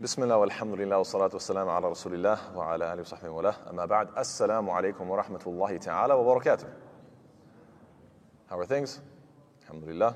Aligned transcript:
بسم 0.00 0.22
الله 0.22 0.36
والحمد 0.36 0.74
لله 0.74 0.98
والصلاة 0.98 1.30
والسلام 1.32 1.68
على 1.68 1.90
رسول 1.90 2.14
الله 2.14 2.56
وعلى 2.56 2.92
آله 2.92 3.00
وصحبه 3.02 3.30
وله 3.30 3.54
أما 3.70 3.84
بعد 3.84 4.08
السلام 4.18 4.70
عليكم 4.70 5.10
ورحمة 5.10 5.40
الله 5.46 5.76
تعالى 5.76 6.14
وبركاته 6.14 6.66
How 8.48 8.60
are 8.60 8.64
things? 8.64 9.00
Alhamdulillah. 9.66 10.14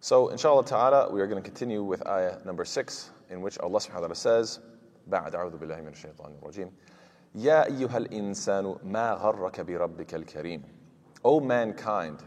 So 0.00 0.28
inshallah 0.28 0.66
ta'ala 0.66 1.10
we 1.10 1.22
are 1.22 1.26
going 1.26 1.42
to 1.42 1.48
continue 1.48 1.82
with 1.82 2.06
ayah 2.06 2.36
number 2.44 2.66
6 2.66 3.10
in 3.30 3.40
which 3.40 3.58
Allah 3.60 3.78
subhanahu 3.80 3.94
wa 3.94 4.00
ta'ala 4.00 4.14
says 4.14 4.60
بعد 5.08 5.34
أعوذ 5.34 5.56
بالله 5.56 5.80
من 5.80 5.92
الشيطان 5.92 6.36
الرجيم 6.42 6.70
يا 7.34 7.64
أيها 7.64 7.96
الإنسان 7.96 8.76
ما 8.84 9.12
غرك 9.12 9.60
بربك 9.60 10.14
الكريم 10.14 10.62
O 11.24 11.40
mankind 11.40 12.18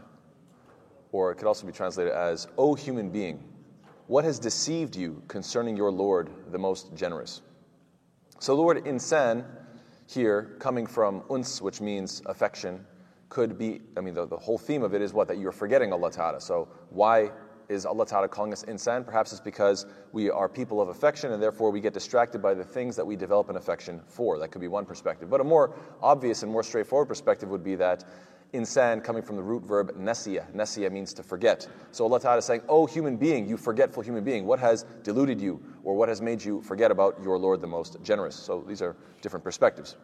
or 1.12 1.30
it 1.30 1.36
could 1.36 1.46
also 1.46 1.64
be 1.64 1.72
translated 1.72 2.12
as 2.12 2.48
O 2.58 2.74
human 2.74 3.10
being 3.10 3.38
What 4.06 4.24
has 4.24 4.38
deceived 4.38 4.96
you 4.96 5.22
concerning 5.28 5.78
your 5.78 5.90
Lord, 5.90 6.28
the 6.50 6.58
most 6.58 6.94
generous? 6.94 7.40
So 8.38 8.54
the 8.54 8.60
word 8.60 8.84
insan 8.84 9.46
here, 10.06 10.56
coming 10.58 10.86
from 10.86 11.22
uns, 11.30 11.62
which 11.62 11.80
means 11.80 12.20
affection, 12.26 12.84
could 13.30 13.56
be, 13.56 13.80
I 13.96 14.02
mean, 14.02 14.12
the, 14.12 14.26
the 14.26 14.36
whole 14.36 14.58
theme 14.58 14.82
of 14.82 14.92
it 14.92 15.00
is 15.00 15.14
what? 15.14 15.26
That 15.28 15.38
you're 15.38 15.52
forgetting 15.52 15.90
Allah 15.90 16.10
Ta'ala. 16.10 16.42
So 16.42 16.68
why 16.90 17.30
is 17.70 17.86
Allah 17.86 18.04
Ta'ala 18.04 18.28
calling 18.28 18.52
us 18.52 18.62
insan? 18.66 19.06
Perhaps 19.06 19.32
it's 19.32 19.40
because 19.40 19.86
we 20.12 20.28
are 20.28 20.50
people 20.50 20.82
of 20.82 20.90
affection 20.90 21.32
and 21.32 21.42
therefore 21.42 21.70
we 21.70 21.80
get 21.80 21.94
distracted 21.94 22.42
by 22.42 22.52
the 22.52 22.62
things 22.62 22.96
that 22.96 23.06
we 23.06 23.16
develop 23.16 23.48
an 23.48 23.56
affection 23.56 24.02
for. 24.06 24.38
That 24.38 24.50
could 24.50 24.60
be 24.60 24.68
one 24.68 24.84
perspective. 24.84 25.30
But 25.30 25.40
a 25.40 25.44
more 25.44 25.74
obvious 26.02 26.42
and 26.42 26.52
more 26.52 26.62
straightforward 26.62 27.08
perspective 27.08 27.48
would 27.48 27.64
be 27.64 27.74
that 27.76 28.04
insan 28.54 29.02
coming 29.02 29.22
from 29.22 29.36
the 29.36 29.42
root 29.42 29.64
verb 29.64 29.92
nasiya. 29.98 30.50
Nasiya 30.54 30.90
means 30.90 31.12
to 31.14 31.22
forget. 31.22 31.66
So 31.90 32.04
Allah 32.04 32.20
Ta'ala 32.20 32.38
is 32.38 32.44
saying, 32.44 32.62
Oh 32.68 32.86
human 32.86 33.16
being, 33.16 33.46
you 33.46 33.56
forgetful 33.56 34.02
human 34.02 34.24
being, 34.24 34.46
what 34.46 34.58
has 34.60 34.84
deluded 35.02 35.40
you 35.40 35.60
or 35.82 35.94
what 35.94 36.08
has 36.08 36.22
made 36.22 36.42
you 36.42 36.62
forget 36.62 36.90
about 36.90 37.20
your 37.22 37.36
Lord 37.38 37.60
the 37.60 37.66
most 37.66 38.02
generous? 38.02 38.36
So 38.36 38.64
these 38.66 38.80
are 38.80 38.96
different 39.20 39.44
perspectives. 39.44 39.96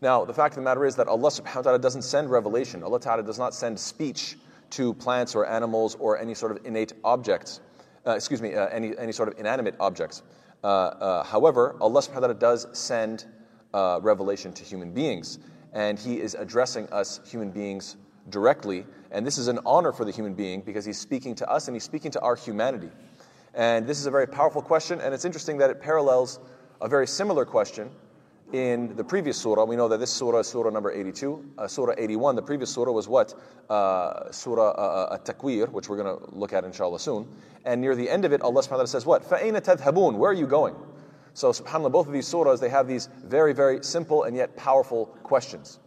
Now, 0.00 0.24
the 0.24 0.32
fact 0.32 0.52
of 0.52 0.56
the 0.56 0.62
matter 0.62 0.84
is 0.84 0.96
that 0.96 1.08
Allah 1.08 1.30
subhanahu 1.30 1.56
wa 1.56 1.62
ta'ala 1.62 1.78
doesn't 1.78 2.02
send 2.02 2.30
revelation. 2.30 2.82
Allah 2.82 3.00
Ta'ala 3.00 3.22
does 3.22 3.38
not 3.38 3.52
send 3.52 3.78
speech 3.78 4.36
to 4.70 4.94
plants 4.94 5.34
or 5.34 5.46
animals 5.46 5.96
or 5.96 6.18
any 6.18 6.34
sort 6.34 6.52
of 6.52 6.64
innate 6.64 6.92
objects. 7.04 7.60
Uh, 8.06 8.12
excuse 8.12 8.40
me, 8.40 8.54
uh, 8.54 8.68
any, 8.68 8.96
any 8.96 9.12
sort 9.12 9.28
of 9.28 9.38
inanimate 9.38 9.74
objects. 9.80 10.22
Uh, 10.62 10.66
uh 10.66 11.24
however, 11.24 11.76
Allah 11.80 12.00
subhanahu 12.00 12.14
wa 12.14 12.20
ta'ala 12.20 12.34
does 12.34 12.66
send 12.72 13.26
uh, 13.74 13.98
revelation 14.02 14.52
to 14.52 14.64
human 14.64 14.92
beings 14.92 15.38
and 15.73 15.97
he 15.97 16.19
is 16.19 16.35
addressing 16.35 16.87
us 16.89 17.19
human 17.25 17.51
beings 17.51 17.97
directly. 18.29 18.85
And 19.11 19.25
this 19.25 19.37
is 19.37 19.47
an 19.47 19.59
honor 19.65 19.91
for 19.91 20.05
the 20.05 20.11
human 20.11 20.33
being 20.33 20.61
because 20.61 20.85
he's 20.85 20.99
speaking 20.99 21.35
to 21.35 21.49
us 21.49 21.67
and 21.67 21.75
he's 21.75 21.83
speaking 21.83 22.11
to 22.11 22.21
our 22.21 22.35
humanity. 22.35 22.89
And 23.53 23.85
this 23.85 23.99
is 23.99 24.05
a 24.05 24.11
very 24.11 24.27
powerful 24.27 24.61
question, 24.61 24.99
and 24.99 25.13
it's 25.13 25.25
interesting 25.25 25.57
that 25.57 25.69
it 25.69 25.79
parallels 25.79 26.39
a 26.81 26.87
very 26.87 27.05
similar 27.05 27.45
question 27.45 27.91
in 28.51 28.95
the 28.95 29.03
previous 29.03 29.37
surah. 29.37 29.63
We 29.65 29.75
know 29.75 29.87
that 29.87 29.99
this 29.99 30.11
surah 30.11 30.39
is 30.39 30.47
surah 30.47 30.69
number 30.69 30.91
82. 30.91 31.53
Uh, 31.57 31.67
surah 31.67 31.93
81, 31.97 32.35
the 32.35 32.41
previous 32.41 32.71
surah 32.71 32.91
was 32.91 33.07
what? 33.07 33.33
Uh, 33.69 34.31
surah 34.31 34.69
uh, 34.69 35.09
uh 35.11 35.15
At-Takwir, 35.15 35.69
which 35.69 35.89
we're 35.89 35.97
going 35.97 36.17
to 36.17 36.35
look 36.35 36.53
at 36.53 36.63
inshallah 36.63 36.99
soon. 36.99 37.27
And 37.65 37.81
near 37.81 37.95
the 37.95 38.09
end 38.09 38.25
of 38.25 38.33
it, 38.33 38.41
Allah 38.41 38.61
subhanahu 38.61 38.71
wa 38.71 38.77
ta'ala 38.77 38.87
says 38.87 39.05
what? 39.05 39.23
فَأَيْنَ 39.23 39.59
تَذْهَبُونَ 39.59 40.15
Where 40.15 40.31
are 40.31 40.35
you 40.35 40.47
going? 40.47 40.75
So, 41.37 41.51
subhanAllah, 41.51 41.91
both 41.91 42.07
of 42.07 42.13
these 42.13 42.31
surahs, 42.31 42.59
they 42.59 42.69
have 42.69 42.87
these 42.87 43.09
very, 43.23 43.53
very 43.53 43.83
simple 43.83 44.23
and 44.23 44.35
yet 44.35 44.55
powerful 44.55 45.07
questions. 45.23 45.79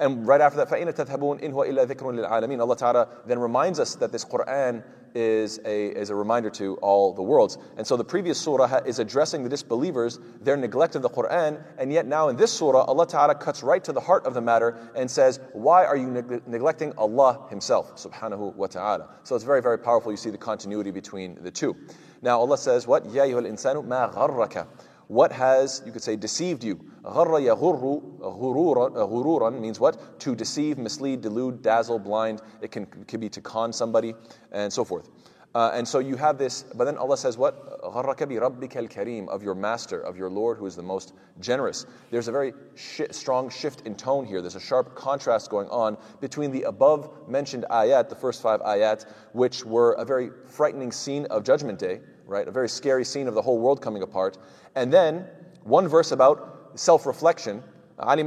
And 0.00 0.26
right 0.26 0.40
after 0.40 0.56
that, 0.56 0.68
فَإِنَ 0.68 0.94
تَذْهَبُونَ 0.94 1.42
إِنْ 1.42 1.52
هُوَ 1.52 1.68
إِلَّا 1.68 1.86
ذِكْرٌ 1.86 2.26
لِلْعَالَمِينَ 2.26 2.58
Allah 2.58 2.76
Ta'ala 2.76 3.08
then 3.26 3.38
reminds 3.38 3.78
us 3.78 3.94
that 3.96 4.12
this 4.12 4.24
Qur'an 4.24 4.82
is 5.14 5.60
a, 5.64 5.88
is 5.88 6.08
a 6.10 6.14
reminder 6.14 6.50
to 6.50 6.76
all 6.76 7.12
the 7.12 7.22
worlds. 7.22 7.58
And 7.76 7.86
so 7.86 7.96
the 7.96 8.04
previous 8.04 8.40
surah 8.40 8.80
is 8.86 8.98
addressing 8.98 9.42
the 9.42 9.50
disbelievers, 9.50 10.18
their 10.40 10.56
neglect 10.56 10.94
of 10.94 11.02
the 11.02 11.08
Qur'an, 11.08 11.62
and 11.78 11.92
yet 11.92 12.06
now 12.06 12.28
in 12.28 12.36
this 12.36 12.52
surah, 12.52 12.84
Allah 12.84 13.06
Ta'ala 13.06 13.34
cuts 13.34 13.62
right 13.62 13.82
to 13.84 13.92
the 13.92 14.00
heart 14.00 14.24
of 14.24 14.34
the 14.34 14.40
matter 14.40 14.78
and 14.96 15.10
says, 15.10 15.40
Why 15.52 15.84
are 15.84 15.96
you 15.96 16.10
neg- 16.10 16.46
neglecting 16.46 16.92
Allah 16.96 17.46
Himself, 17.50 17.96
subhanahu 17.96 18.54
wa 18.54 18.66
ta'ala? 18.68 19.16
So 19.24 19.34
it's 19.34 19.44
very, 19.44 19.62
very 19.62 19.78
powerful. 19.78 20.10
You 20.10 20.16
see 20.16 20.30
the 20.30 20.38
continuity 20.38 20.90
between 20.90 21.42
the 21.42 21.50
two. 21.50 21.76
Now 22.22 22.38
Allah 22.38 22.58
says, 22.58 22.86
What? 22.86 23.04
يَا 23.04 23.26
أَيُّهَا 23.26 23.46
الْإِنسَانُ 23.46 23.86
مَا 23.86 24.14
غَرَّكَ 24.14 24.66
what 25.08 25.32
has, 25.32 25.82
you 25.84 25.90
could 25.90 26.04
say, 26.04 26.14
deceived 26.14 26.62
you? 26.62 26.76
غَرَّ 27.02 27.26
يَغُرُّ 27.26 28.20
غُرُورًا 28.20 29.60
means 29.60 29.80
what? 29.80 30.20
To 30.20 30.36
deceive, 30.36 30.78
mislead, 30.78 31.20
delude, 31.20 31.62
dazzle, 31.62 31.98
blind. 31.98 32.42
It 32.62 32.70
can, 32.70 32.84
it 32.84 33.08
can 33.08 33.18
be 33.18 33.28
to 33.30 33.40
con 33.40 33.72
somebody, 33.72 34.14
and 34.52 34.72
so 34.72 34.84
forth. 34.84 35.10
Uh, 35.52 35.72
and 35.74 35.86
so 35.86 35.98
you 35.98 36.14
have 36.14 36.38
this, 36.38 36.62
but 36.76 36.84
then 36.84 36.96
Allah 36.96 37.16
says 37.16 37.36
what? 37.36 37.82
غَرَّكَ 37.82 38.18
بِرَبِّكَ 38.18 38.88
الْكَرِيمِ 38.88 39.28
Of 39.28 39.42
your 39.42 39.56
master, 39.56 40.00
of 40.00 40.16
your 40.16 40.30
Lord 40.30 40.58
who 40.58 40.66
is 40.66 40.76
the 40.76 40.82
most 40.82 41.14
generous. 41.40 41.86
There's 42.12 42.28
a 42.28 42.32
very 42.32 42.52
sh- 42.76 43.00
strong 43.10 43.50
shift 43.50 43.84
in 43.86 43.96
tone 43.96 44.24
here. 44.24 44.40
There's 44.40 44.54
a 44.54 44.60
sharp 44.60 44.94
contrast 44.94 45.50
going 45.50 45.68
on 45.70 45.96
between 46.20 46.52
the 46.52 46.62
above 46.62 47.28
mentioned 47.28 47.66
ayat, 47.68 48.08
the 48.08 48.14
first 48.14 48.42
five 48.42 48.60
ayat, 48.60 49.10
which 49.32 49.64
were 49.64 49.94
a 49.94 50.04
very 50.04 50.30
frightening 50.46 50.92
scene 50.92 51.26
of 51.26 51.42
Judgment 51.42 51.80
Day, 51.80 51.98
right? 52.25 52.47
A 52.47 52.51
very 52.51 52.69
scary 52.69 53.05
scene 53.05 53.27
of 53.27 53.35
the 53.35 53.41
whole 53.41 53.59
world 53.59 53.81
coming 53.81 54.03
apart. 54.03 54.37
And 54.75 54.91
then 54.91 55.25
one 55.63 55.87
verse 55.87 56.11
about 56.11 56.71
self 56.75 57.05
reflection. 57.05 57.63
You 57.97 58.25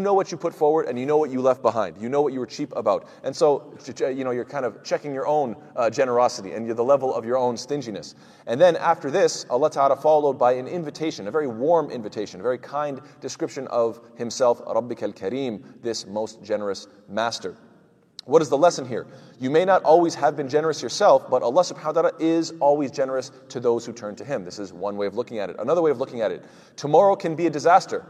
know 0.00 0.14
what 0.14 0.32
you 0.32 0.38
put 0.38 0.54
forward 0.54 0.86
and 0.86 0.98
you 0.98 1.04
know 1.04 1.18
what 1.18 1.30
you 1.30 1.42
left 1.42 1.60
behind. 1.60 1.98
You 2.00 2.08
know 2.08 2.22
what 2.22 2.32
you 2.32 2.40
were 2.40 2.46
cheap 2.46 2.72
about. 2.74 3.06
And 3.22 3.36
so, 3.36 3.74
you 3.98 4.24
know, 4.24 4.30
you're 4.30 4.46
kind 4.46 4.64
of 4.64 4.82
checking 4.82 5.12
your 5.12 5.26
own 5.26 5.56
uh, 5.76 5.90
generosity 5.90 6.52
and 6.52 6.66
the 6.70 6.82
level 6.82 7.14
of 7.14 7.26
your 7.26 7.36
own 7.36 7.54
stinginess. 7.54 8.14
And 8.46 8.58
then 8.58 8.76
after 8.76 9.10
this, 9.10 9.44
Allah 9.50 9.68
Ta'ala 9.68 9.96
followed 9.96 10.38
by 10.38 10.52
an 10.52 10.66
invitation, 10.66 11.28
a 11.28 11.30
very 11.30 11.48
warm 11.48 11.90
invitation, 11.90 12.40
a 12.40 12.42
very 12.42 12.56
kind 12.58 13.02
description 13.20 13.66
of 13.66 14.00
Himself, 14.16 14.64
Rabbik 14.64 15.02
al 15.02 15.12
Kareem, 15.12 15.62
this 15.82 16.06
most 16.06 16.42
generous 16.42 16.88
master. 17.08 17.58
What 18.26 18.42
is 18.42 18.48
the 18.48 18.58
lesson 18.58 18.88
here? 18.88 19.06
You 19.38 19.50
may 19.50 19.64
not 19.64 19.84
always 19.84 20.16
have 20.16 20.36
been 20.36 20.48
generous 20.48 20.82
yourself, 20.82 21.30
but 21.30 21.44
Allah 21.44 21.62
subhanahu 21.62 21.84
wa 21.84 21.92
ta'ala 21.92 22.12
is 22.18 22.52
always 22.58 22.90
generous 22.90 23.30
to 23.50 23.60
those 23.60 23.86
who 23.86 23.92
turn 23.92 24.16
to 24.16 24.24
Him. 24.24 24.44
This 24.44 24.58
is 24.58 24.72
one 24.72 24.96
way 24.96 25.06
of 25.06 25.14
looking 25.14 25.38
at 25.38 25.48
it. 25.48 25.56
Another 25.60 25.80
way 25.80 25.92
of 25.92 26.00
looking 26.00 26.22
at 26.22 26.32
it, 26.32 26.44
tomorrow 26.74 27.14
can 27.14 27.36
be 27.36 27.46
a 27.46 27.50
disaster. 27.50 28.04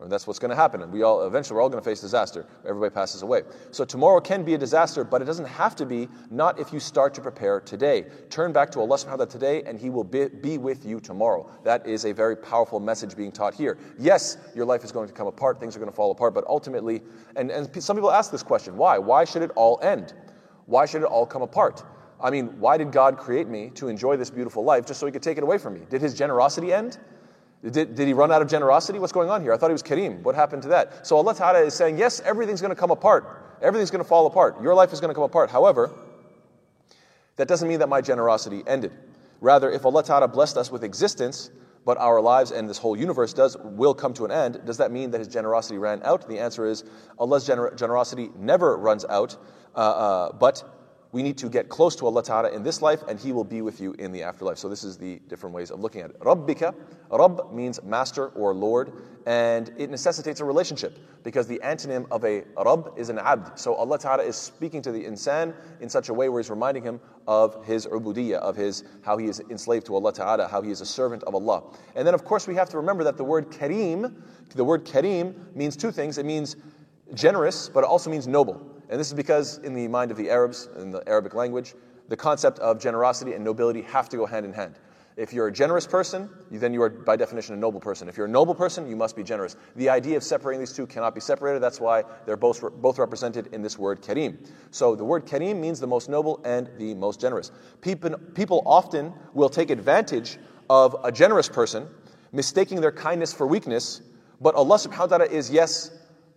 And 0.00 0.10
that's 0.10 0.26
what's 0.26 0.38
going 0.38 0.50
to 0.50 0.56
happen. 0.56 0.82
And 0.82 0.92
we 0.92 1.02
all 1.02 1.26
eventually 1.26 1.56
we're 1.56 1.62
all 1.62 1.68
going 1.68 1.82
to 1.82 1.88
face 1.88 2.00
disaster. 2.00 2.46
Everybody 2.66 2.92
passes 2.92 3.22
away. 3.22 3.42
So 3.70 3.84
tomorrow 3.84 4.20
can 4.20 4.44
be 4.44 4.54
a 4.54 4.58
disaster, 4.58 5.04
but 5.04 5.20
it 5.20 5.26
doesn't 5.26 5.46
have 5.46 5.76
to 5.76 5.86
be. 5.86 6.08
Not 6.30 6.58
if 6.58 6.72
you 6.72 6.80
start 6.80 7.12
to 7.14 7.20
prepare 7.20 7.60
today. 7.60 8.06
Turn 8.30 8.52
back 8.52 8.70
to 8.70 8.80
Allah 8.80 8.96
Subhanahu 8.96 9.18
wa 9.18 9.24
Taala 9.24 9.30
today, 9.30 9.62
and 9.64 9.78
He 9.78 9.90
will 9.90 10.04
be, 10.04 10.28
be 10.28 10.58
with 10.58 10.86
you 10.86 11.00
tomorrow. 11.00 11.50
That 11.64 11.86
is 11.86 12.06
a 12.06 12.12
very 12.12 12.36
powerful 12.36 12.80
message 12.80 13.16
being 13.16 13.32
taught 13.32 13.54
here. 13.54 13.78
Yes, 13.98 14.38
your 14.54 14.64
life 14.64 14.84
is 14.84 14.92
going 14.92 15.08
to 15.08 15.14
come 15.14 15.26
apart. 15.26 15.60
Things 15.60 15.76
are 15.76 15.80
going 15.80 15.90
to 15.90 15.96
fall 15.96 16.10
apart. 16.10 16.32
But 16.32 16.44
ultimately, 16.46 17.02
and, 17.36 17.50
and 17.50 17.82
some 17.82 17.96
people 17.96 18.10
ask 18.10 18.30
this 18.30 18.42
question: 18.42 18.76
Why? 18.76 18.96
Why 18.98 19.24
should 19.24 19.42
it 19.42 19.50
all 19.54 19.78
end? 19.82 20.14
Why 20.66 20.86
should 20.86 21.02
it 21.02 21.08
all 21.08 21.26
come 21.26 21.42
apart? 21.42 21.84
I 22.22 22.30
mean, 22.30 22.60
why 22.60 22.76
did 22.76 22.92
God 22.92 23.16
create 23.16 23.48
me 23.48 23.70
to 23.74 23.88
enjoy 23.88 24.16
this 24.16 24.30
beautiful 24.30 24.62
life 24.62 24.86
just 24.86 25.00
so 25.00 25.06
He 25.06 25.12
could 25.12 25.22
take 25.22 25.36
it 25.36 25.42
away 25.42 25.58
from 25.58 25.74
me? 25.74 25.80
Did 25.90 26.00
His 26.00 26.14
generosity 26.14 26.72
end? 26.72 26.98
Did, 27.62 27.94
did 27.94 28.06
he 28.08 28.14
run 28.14 28.32
out 28.32 28.40
of 28.40 28.48
generosity? 28.48 28.98
What's 28.98 29.12
going 29.12 29.28
on 29.28 29.42
here? 29.42 29.52
I 29.52 29.58
thought 29.58 29.68
he 29.68 29.74
was 29.74 29.82
Kareem. 29.82 30.22
What 30.22 30.34
happened 30.34 30.62
to 30.62 30.68
that? 30.68 31.06
So 31.06 31.16
Allah 31.16 31.34
Ta'ala 31.34 31.60
is 31.60 31.74
saying, 31.74 31.98
yes, 31.98 32.20
everything's 32.20 32.62
going 32.62 32.74
to 32.74 32.80
come 32.80 32.90
apart. 32.90 33.58
Everything's 33.60 33.90
going 33.90 34.02
to 34.02 34.08
fall 34.08 34.26
apart. 34.26 34.62
Your 34.62 34.74
life 34.74 34.92
is 34.94 35.00
going 35.00 35.10
to 35.10 35.14
come 35.14 35.24
apart. 35.24 35.50
However, 35.50 35.90
that 37.36 37.48
doesn't 37.48 37.68
mean 37.68 37.80
that 37.80 37.88
my 37.88 38.00
generosity 38.00 38.62
ended. 38.66 38.92
Rather, 39.40 39.70
if 39.70 39.84
Allah 39.84 40.02
Ta'ala 40.02 40.28
blessed 40.28 40.56
us 40.56 40.70
with 40.70 40.84
existence, 40.84 41.50
but 41.84 41.98
our 41.98 42.20
lives 42.20 42.50
and 42.50 42.68
this 42.68 42.78
whole 42.78 42.96
universe 42.96 43.32
does 43.32 43.56
will 43.58 43.94
come 43.94 44.14
to 44.14 44.24
an 44.24 44.30
end, 44.30 44.60
does 44.64 44.78
that 44.78 44.90
mean 44.90 45.10
that 45.10 45.18
His 45.18 45.28
generosity 45.28 45.78
ran 45.78 46.02
out? 46.02 46.28
The 46.28 46.38
answer 46.38 46.66
is 46.66 46.84
Allah's 47.18 47.46
gener- 47.46 47.74
generosity 47.76 48.30
never 48.36 48.76
runs 48.76 49.04
out, 49.04 49.36
uh, 49.74 49.78
uh, 49.78 50.32
but 50.32 50.62
we 51.12 51.22
need 51.22 51.36
to 51.38 51.48
get 51.48 51.68
close 51.68 51.96
to 51.96 52.06
Allah 52.06 52.22
Ta'ala 52.22 52.50
in 52.50 52.62
this 52.62 52.82
life 52.82 53.02
and 53.08 53.18
He 53.18 53.32
will 53.32 53.44
be 53.44 53.62
with 53.62 53.80
you 53.80 53.92
in 53.98 54.12
the 54.12 54.22
afterlife. 54.22 54.58
So 54.58 54.68
this 54.68 54.84
is 54.84 54.96
the 54.96 55.20
different 55.28 55.54
ways 55.54 55.70
of 55.70 55.80
looking 55.80 56.02
at 56.02 56.10
it. 56.10 56.20
Rabbika, 56.20 56.74
Rabb 57.10 57.52
means 57.52 57.82
master 57.82 58.28
or 58.28 58.54
Lord, 58.54 58.92
and 59.26 59.72
it 59.76 59.90
necessitates 59.90 60.40
a 60.40 60.44
relationship 60.44 60.98
because 61.24 61.46
the 61.46 61.60
antonym 61.64 62.06
of 62.10 62.24
a 62.24 62.44
Rabb 62.56 62.92
is 62.96 63.08
an 63.08 63.18
abd. 63.18 63.58
So 63.58 63.74
Allah 63.74 63.98
Ta'ala 63.98 64.22
is 64.22 64.36
speaking 64.36 64.82
to 64.82 64.92
the 64.92 65.04
insan 65.04 65.52
in 65.80 65.88
such 65.88 66.08
a 66.08 66.14
way 66.14 66.28
where 66.28 66.40
He's 66.40 66.50
reminding 66.50 66.84
him 66.84 67.00
of 67.26 67.64
his 67.64 67.86
ubudiyya, 67.86 68.38
of 68.38 68.56
his 68.56 68.84
how 69.02 69.16
he 69.16 69.26
is 69.26 69.40
enslaved 69.50 69.86
to 69.86 69.94
Allah 69.94 70.12
Ta'ala, 70.12 70.48
how 70.48 70.62
he 70.62 70.70
is 70.70 70.80
a 70.80 70.86
servant 70.86 71.22
of 71.24 71.34
Allah. 71.34 71.62
And 71.94 72.06
then 72.06 72.14
of 72.14 72.24
course 72.24 72.46
we 72.46 72.54
have 72.54 72.68
to 72.70 72.76
remember 72.76 73.04
that 73.04 73.16
the 73.16 73.24
word 73.24 73.50
Kareem, 73.50 74.14
the 74.54 74.64
word 74.64 74.84
Kareem 74.84 75.54
means 75.54 75.76
two 75.76 75.90
things. 75.90 76.18
It 76.18 76.26
means 76.26 76.56
generous, 77.14 77.68
but 77.68 77.80
it 77.80 77.86
also 77.86 78.10
means 78.10 78.26
noble. 78.26 78.69
And 78.90 78.98
this 78.98 79.06
is 79.06 79.14
because, 79.14 79.58
in 79.58 79.72
the 79.72 79.88
mind 79.88 80.10
of 80.10 80.16
the 80.16 80.28
Arabs, 80.28 80.68
in 80.76 80.90
the 80.90 81.08
Arabic 81.08 81.34
language, 81.34 81.74
the 82.08 82.16
concept 82.16 82.58
of 82.58 82.80
generosity 82.80 83.34
and 83.34 83.44
nobility 83.44 83.82
have 83.82 84.08
to 84.08 84.16
go 84.16 84.26
hand 84.26 84.44
in 84.44 84.52
hand. 84.52 84.74
If 85.16 85.32
you're 85.32 85.46
a 85.46 85.52
generous 85.52 85.86
person, 85.86 86.28
then 86.50 86.74
you 86.74 86.82
are 86.82 86.88
by 86.88 87.14
definition 87.14 87.54
a 87.54 87.58
noble 87.58 87.78
person. 87.78 88.08
If 88.08 88.16
you're 88.16 88.26
a 88.26 88.30
noble 88.30 88.54
person, 88.54 88.88
you 88.88 88.96
must 88.96 89.14
be 89.14 89.22
generous. 89.22 89.54
The 89.76 89.88
idea 89.88 90.16
of 90.16 90.24
separating 90.24 90.60
these 90.60 90.72
two 90.72 90.86
cannot 90.86 91.14
be 91.14 91.20
separated. 91.20 91.60
That's 91.60 91.80
why 91.80 92.04
they're 92.26 92.36
both, 92.36 92.62
both 92.80 92.98
represented 92.98 93.48
in 93.52 93.62
this 93.62 93.78
word 93.78 94.02
kareem. 94.02 94.38
So 94.70 94.96
the 94.96 95.04
word 95.04 95.26
kareem 95.26 95.60
means 95.60 95.78
the 95.78 95.86
most 95.86 96.08
noble 96.08 96.40
and 96.44 96.68
the 96.78 96.94
most 96.94 97.20
generous. 97.20 97.52
People, 97.82 98.16
people 98.34 98.62
often 98.66 99.12
will 99.34 99.50
take 99.50 99.70
advantage 99.70 100.38
of 100.68 100.96
a 101.04 101.12
generous 101.12 101.48
person, 101.48 101.86
mistaking 102.32 102.80
their 102.80 102.92
kindness 102.92 103.32
for 103.32 103.46
weakness, 103.46 104.02
but 104.40 104.54
Allah 104.54 104.76
subhanahu 104.76 105.10
wa 105.10 105.18
ta'ala 105.18 105.26
is, 105.26 105.50
yes, 105.50 105.90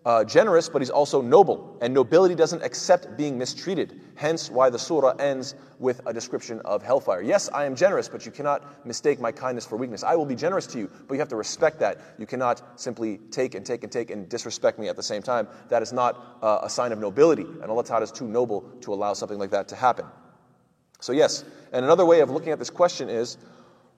uh, 0.05 0.23
generous, 0.23 0.67
but 0.67 0.81
he's 0.81 0.89
also 0.89 1.21
noble. 1.21 1.77
And 1.81 1.93
nobility 1.93 2.35
doesn't 2.35 2.61
accept 2.61 3.15
being 3.17 3.37
mistreated. 3.37 4.01
Hence, 4.15 4.49
why 4.49 4.69
the 4.69 4.79
surah 4.79 5.15
ends 5.17 5.55
with 5.79 6.01
a 6.05 6.13
description 6.13 6.59
of 6.65 6.83
hellfire. 6.83 7.21
Yes, 7.21 7.49
I 7.49 7.65
am 7.65 7.75
generous, 7.75 8.09
but 8.09 8.25
you 8.25 8.31
cannot 8.31 8.85
mistake 8.85 9.19
my 9.19 9.31
kindness 9.31 9.65
for 9.65 9.77
weakness. 9.77 10.03
I 10.03 10.15
will 10.15 10.25
be 10.25 10.35
generous 10.35 10.67
to 10.67 10.79
you, 10.79 10.89
but 11.07 11.13
you 11.13 11.19
have 11.19 11.29
to 11.29 11.35
respect 11.35 11.79
that. 11.79 11.99
You 12.17 12.25
cannot 12.25 12.79
simply 12.79 13.17
take 13.31 13.55
and 13.55 13.65
take 13.65 13.83
and 13.83 13.91
take 13.91 14.11
and 14.11 14.27
disrespect 14.27 14.77
me 14.77 14.89
at 14.89 14.95
the 14.95 15.03
same 15.03 15.21
time. 15.21 15.47
That 15.69 15.81
is 15.81 15.93
not 15.93 16.39
uh, 16.41 16.59
a 16.63 16.69
sign 16.69 16.91
of 16.91 16.99
nobility. 16.99 17.43
And 17.43 17.65
Allah 17.65 17.83
Ta'ala 17.83 18.03
is 18.03 18.11
too 18.11 18.27
noble 18.27 18.61
to 18.81 18.93
allow 18.93 19.13
something 19.13 19.39
like 19.39 19.51
that 19.51 19.67
to 19.69 19.75
happen. 19.75 20.05
So, 20.99 21.11
yes, 21.11 21.43
and 21.73 21.83
another 21.83 22.05
way 22.05 22.21
of 22.21 22.29
looking 22.29 22.53
at 22.53 22.59
this 22.59 22.69
question 22.69 23.09
is 23.09 23.37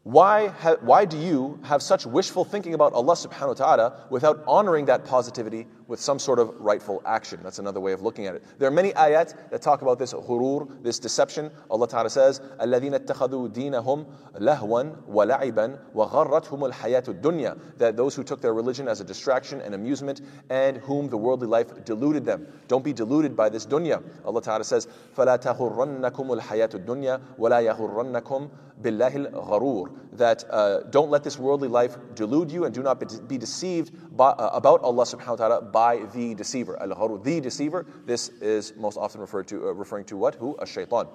why, 0.05 0.49
ha- 0.49 0.77
why 0.81 1.05
do 1.05 1.17
you 1.17 1.59
have 1.63 1.81
such 1.81 2.05
wishful 2.05 2.45
thinking 2.45 2.75
about 2.75 2.93
Allah 2.93 3.15
subhanahu 3.15 3.47
wa 3.47 3.53
ta'ala 3.53 4.07
without 4.11 4.43
honoring 4.45 4.85
that 4.85 5.03
positivity 5.03 5.65
with 5.87 5.99
some 5.99 6.19
sort 6.19 6.39
of 6.39 6.49
rightful 6.59 7.01
action. 7.05 7.39
That's 7.43 7.59
another 7.59 7.79
way 7.79 7.91
of 7.91 8.01
looking 8.01 8.27
at 8.27 8.35
it. 8.35 8.43
There 8.57 8.67
are 8.67 8.71
many 8.71 8.91
ayat 8.93 9.49
that 9.49 9.61
talk 9.61 9.81
about 9.81 9.99
this 9.99 10.13
ghurur, 10.13 10.81
this 10.83 10.99
deception. 10.99 11.51
Allah 11.69 11.87
Ta'ala 11.87 12.09
says, 12.09 12.41
الَّذِينَ 12.59 13.05
اتَّخَذُوا 13.05 13.53
دِينَهُمْ 13.53 14.05
لَهْوًا 14.39 15.07
وَلَعِبًا 15.07 15.79
وَغَرَّتْهُمُ 15.95 16.71
الْحَيَاةُ 16.71 17.21
الدُّنْيَا 17.21 17.77
That 17.77 17.95
those 17.95 18.15
who 18.15 18.23
took 18.23 18.41
their 18.41 18.53
religion 18.53 18.87
as 18.87 19.01
a 19.01 19.03
distraction 19.03 19.61
and 19.61 19.75
amusement 19.75 20.21
and 20.49 20.77
whom 20.77 21.09
the 21.09 21.17
worldly 21.17 21.47
life 21.47 21.85
deluded 21.85 22.25
them. 22.25 22.47
Don't 22.67 22.83
be 22.83 22.93
deluded 22.93 23.35
by 23.35 23.49
this 23.49 23.65
dunya. 23.65 24.03
Allah 24.25 24.41
Ta'ala 24.41 24.63
says, 24.63 24.87
فَلَا 25.15 25.37
تَغُرَّنَّكُمُ 25.37 26.39
الْحَيَاةُ 26.39 26.85
الدُّنْيَا 26.85 27.21
وَلَا 27.37 27.75
يَغُرَّنَّكُمْ 27.75 28.49
بِاللَّهِ 28.81 29.31
الْغَرُورِ 29.31 29.89
That 30.13 30.43
uh, 30.49 30.81
don't 30.89 31.09
let 31.09 31.23
this 31.23 31.39
worldly 31.39 31.67
life 31.67 31.97
delude 32.15 32.51
you 32.51 32.65
and 32.65 32.73
do 32.73 32.83
not 32.83 33.27
be 33.27 33.37
deceived 33.37 33.91
by, 34.14 34.30
uh, 34.30 34.50
about 34.52 34.82
Allah 34.82 35.04
subhanahu 35.04 35.30
wa 35.30 35.36
ta'ala 35.36 35.62
by 35.62 35.98
the 36.14 36.34
deceiver. 36.34 36.80
Al 36.80 37.18
the 37.18 37.40
deceiver. 37.40 37.86
This 38.06 38.28
is 38.28 38.74
most 38.76 38.96
often 38.96 39.20
referred 39.20 39.48
to, 39.48 39.68
uh, 39.68 39.72
referring 39.72 40.04
to 40.06 40.16
what? 40.16 40.34
Who? 40.36 40.56
A 40.58 40.66
shaitan. 40.66 41.08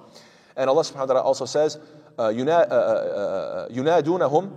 And 0.56 0.70
Allah 0.70 0.84
subhanahu 0.84 1.00
wa 1.00 1.06
ta'ala 1.06 1.22
also 1.22 1.46
says, 1.46 1.78
ينادونهم 3.72 4.52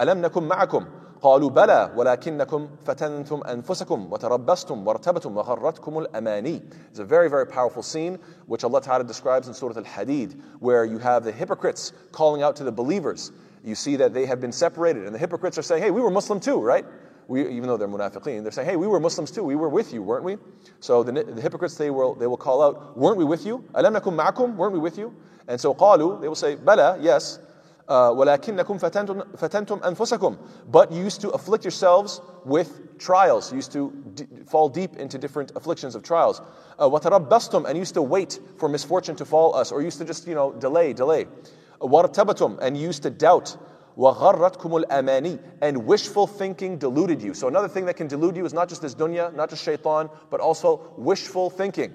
ألم 0.00 0.20
نكن 0.22 0.48
معكم 0.48 0.86
قالوا 1.22 1.50
بلى 1.50 1.92
ولكنكم 1.96 2.68
فتنتم 2.84 3.42
أنفسكم 3.42 4.12
وتربصتم 4.12 4.86
وارتبتم 4.86 5.36
وغرتكم 5.36 5.98
الأماني 5.98 6.62
It's 6.90 6.98
a 6.98 7.04
very, 7.04 7.30
very 7.30 7.46
powerful 7.46 7.82
scene 7.82 8.18
which 8.46 8.64
Allah 8.64 8.82
Ta'ala 8.82 9.04
describes 9.04 9.46
in 9.48 9.54
Surah 9.54 9.76
Al-Hadid 9.76 10.34
where 10.58 10.84
you 10.84 10.98
have 10.98 11.22
the 11.24 11.32
hypocrites 11.32 11.92
calling 12.10 12.42
out 12.42 12.56
to 12.56 12.64
the 12.64 12.72
believers 12.72 13.30
you 13.66 13.74
see 13.74 13.96
that 13.96 14.14
they 14.14 14.26
have 14.26 14.40
been 14.40 14.52
separated. 14.52 15.04
And 15.04 15.14
the 15.14 15.18
hypocrites 15.18 15.58
are 15.58 15.62
saying, 15.62 15.82
hey, 15.82 15.90
we 15.90 16.00
were 16.00 16.10
Muslim 16.10 16.38
too, 16.38 16.60
right? 16.60 16.86
We, 17.30 17.48
even 17.48 17.68
though 17.68 17.76
they're 17.76 17.88
munafiqeen, 17.88 18.42
they're 18.42 18.52
saying, 18.52 18.68
hey, 18.68 18.76
we 18.76 18.86
were 18.86 19.00
Muslims 19.00 19.30
too. 19.30 19.42
We 19.42 19.56
were 19.56 19.68
with 19.68 19.92
you, 19.92 20.02
weren't 20.02 20.24
we? 20.24 20.36
So 20.80 21.02
the, 21.02 21.12
the 21.12 21.40
hypocrites, 21.40 21.76
they 21.76 21.90
will, 21.90 22.14
they 22.14 22.26
will 22.26 22.36
call 22.36 22.62
out, 22.62 22.96
weren't 22.96 23.16
we 23.16 23.24
with 23.24 23.44
you? 23.44 23.64
Alam 23.74 23.94
nakum 23.94 24.16
ma'akum? 24.16 24.56
Weren't 24.56 24.72
we 24.72 24.78
with 24.78 24.96
you? 24.96 25.14
And 25.48 25.60
so 25.60 25.74
qalu, 25.74 26.20
they 26.20 26.28
will 26.28 26.34
say, 26.34 26.54
bala, 26.54 26.98
yes. 27.00 27.40
ولكنكم 27.88 28.78
فتنتم 28.78 29.78
أنفسكم 29.84 30.36
but 30.72 30.90
you 30.90 31.04
used 31.04 31.20
to 31.20 31.30
afflict 31.30 31.62
yourselves 31.64 32.20
with 32.44 32.98
trials 32.98 33.52
you 33.52 33.58
used 33.58 33.70
to 33.70 33.92
d- 34.14 34.26
fall 34.44 34.68
deep 34.68 34.96
into 34.96 35.18
different 35.18 35.52
afflictions 35.54 35.94
of 35.94 36.02
trials 36.02 36.42
uh, 36.80 36.88
وتربصتم 36.88 37.64
and 37.64 37.78
used 37.78 37.94
to 37.94 38.02
wait 38.02 38.40
for 38.58 38.68
misfortune 38.68 39.14
to 39.14 39.24
fall 39.24 39.54
us 39.54 39.70
or 39.70 39.82
used 39.82 39.98
to 39.98 40.04
just 40.04 40.26
you 40.26 40.34
know 40.34 40.52
delay 40.54 40.92
delay 40.92 41.28
وَارْتَبَتُمْ 41.80 42.58
And 42.60 42.76
used 42.76 43.02
to 43.02 43.10
doubt. 43.10 43.56
وَغَرَّتْكُمُ 43.98 44.84
الْأَمَانِي 44.84 45.38
And 45.62 45.86
wishful 45.86 46.26
thinking 46.26 46.78
deluded 46.78 47.22
you. 47.22 47.32
So 47.32 47.48
another 47.48 47.68
thing 47.68 47.86
that 47.86 47.96
can 47.96 48.08
delude 48.08 48.36
you 48.36 48.44
is 48.44 48.52
not 48.52 48.68
just 48.68 48.82
this 48.82 48.94
dunya, 48.94 49.34
not 49.34 49.50
just 49.50 49.64
shaitan, 49.64 50.10
but 50.30 50.40
also 50.40 50.92
wishful 50.96 51.48
thinking. 51.48 51.92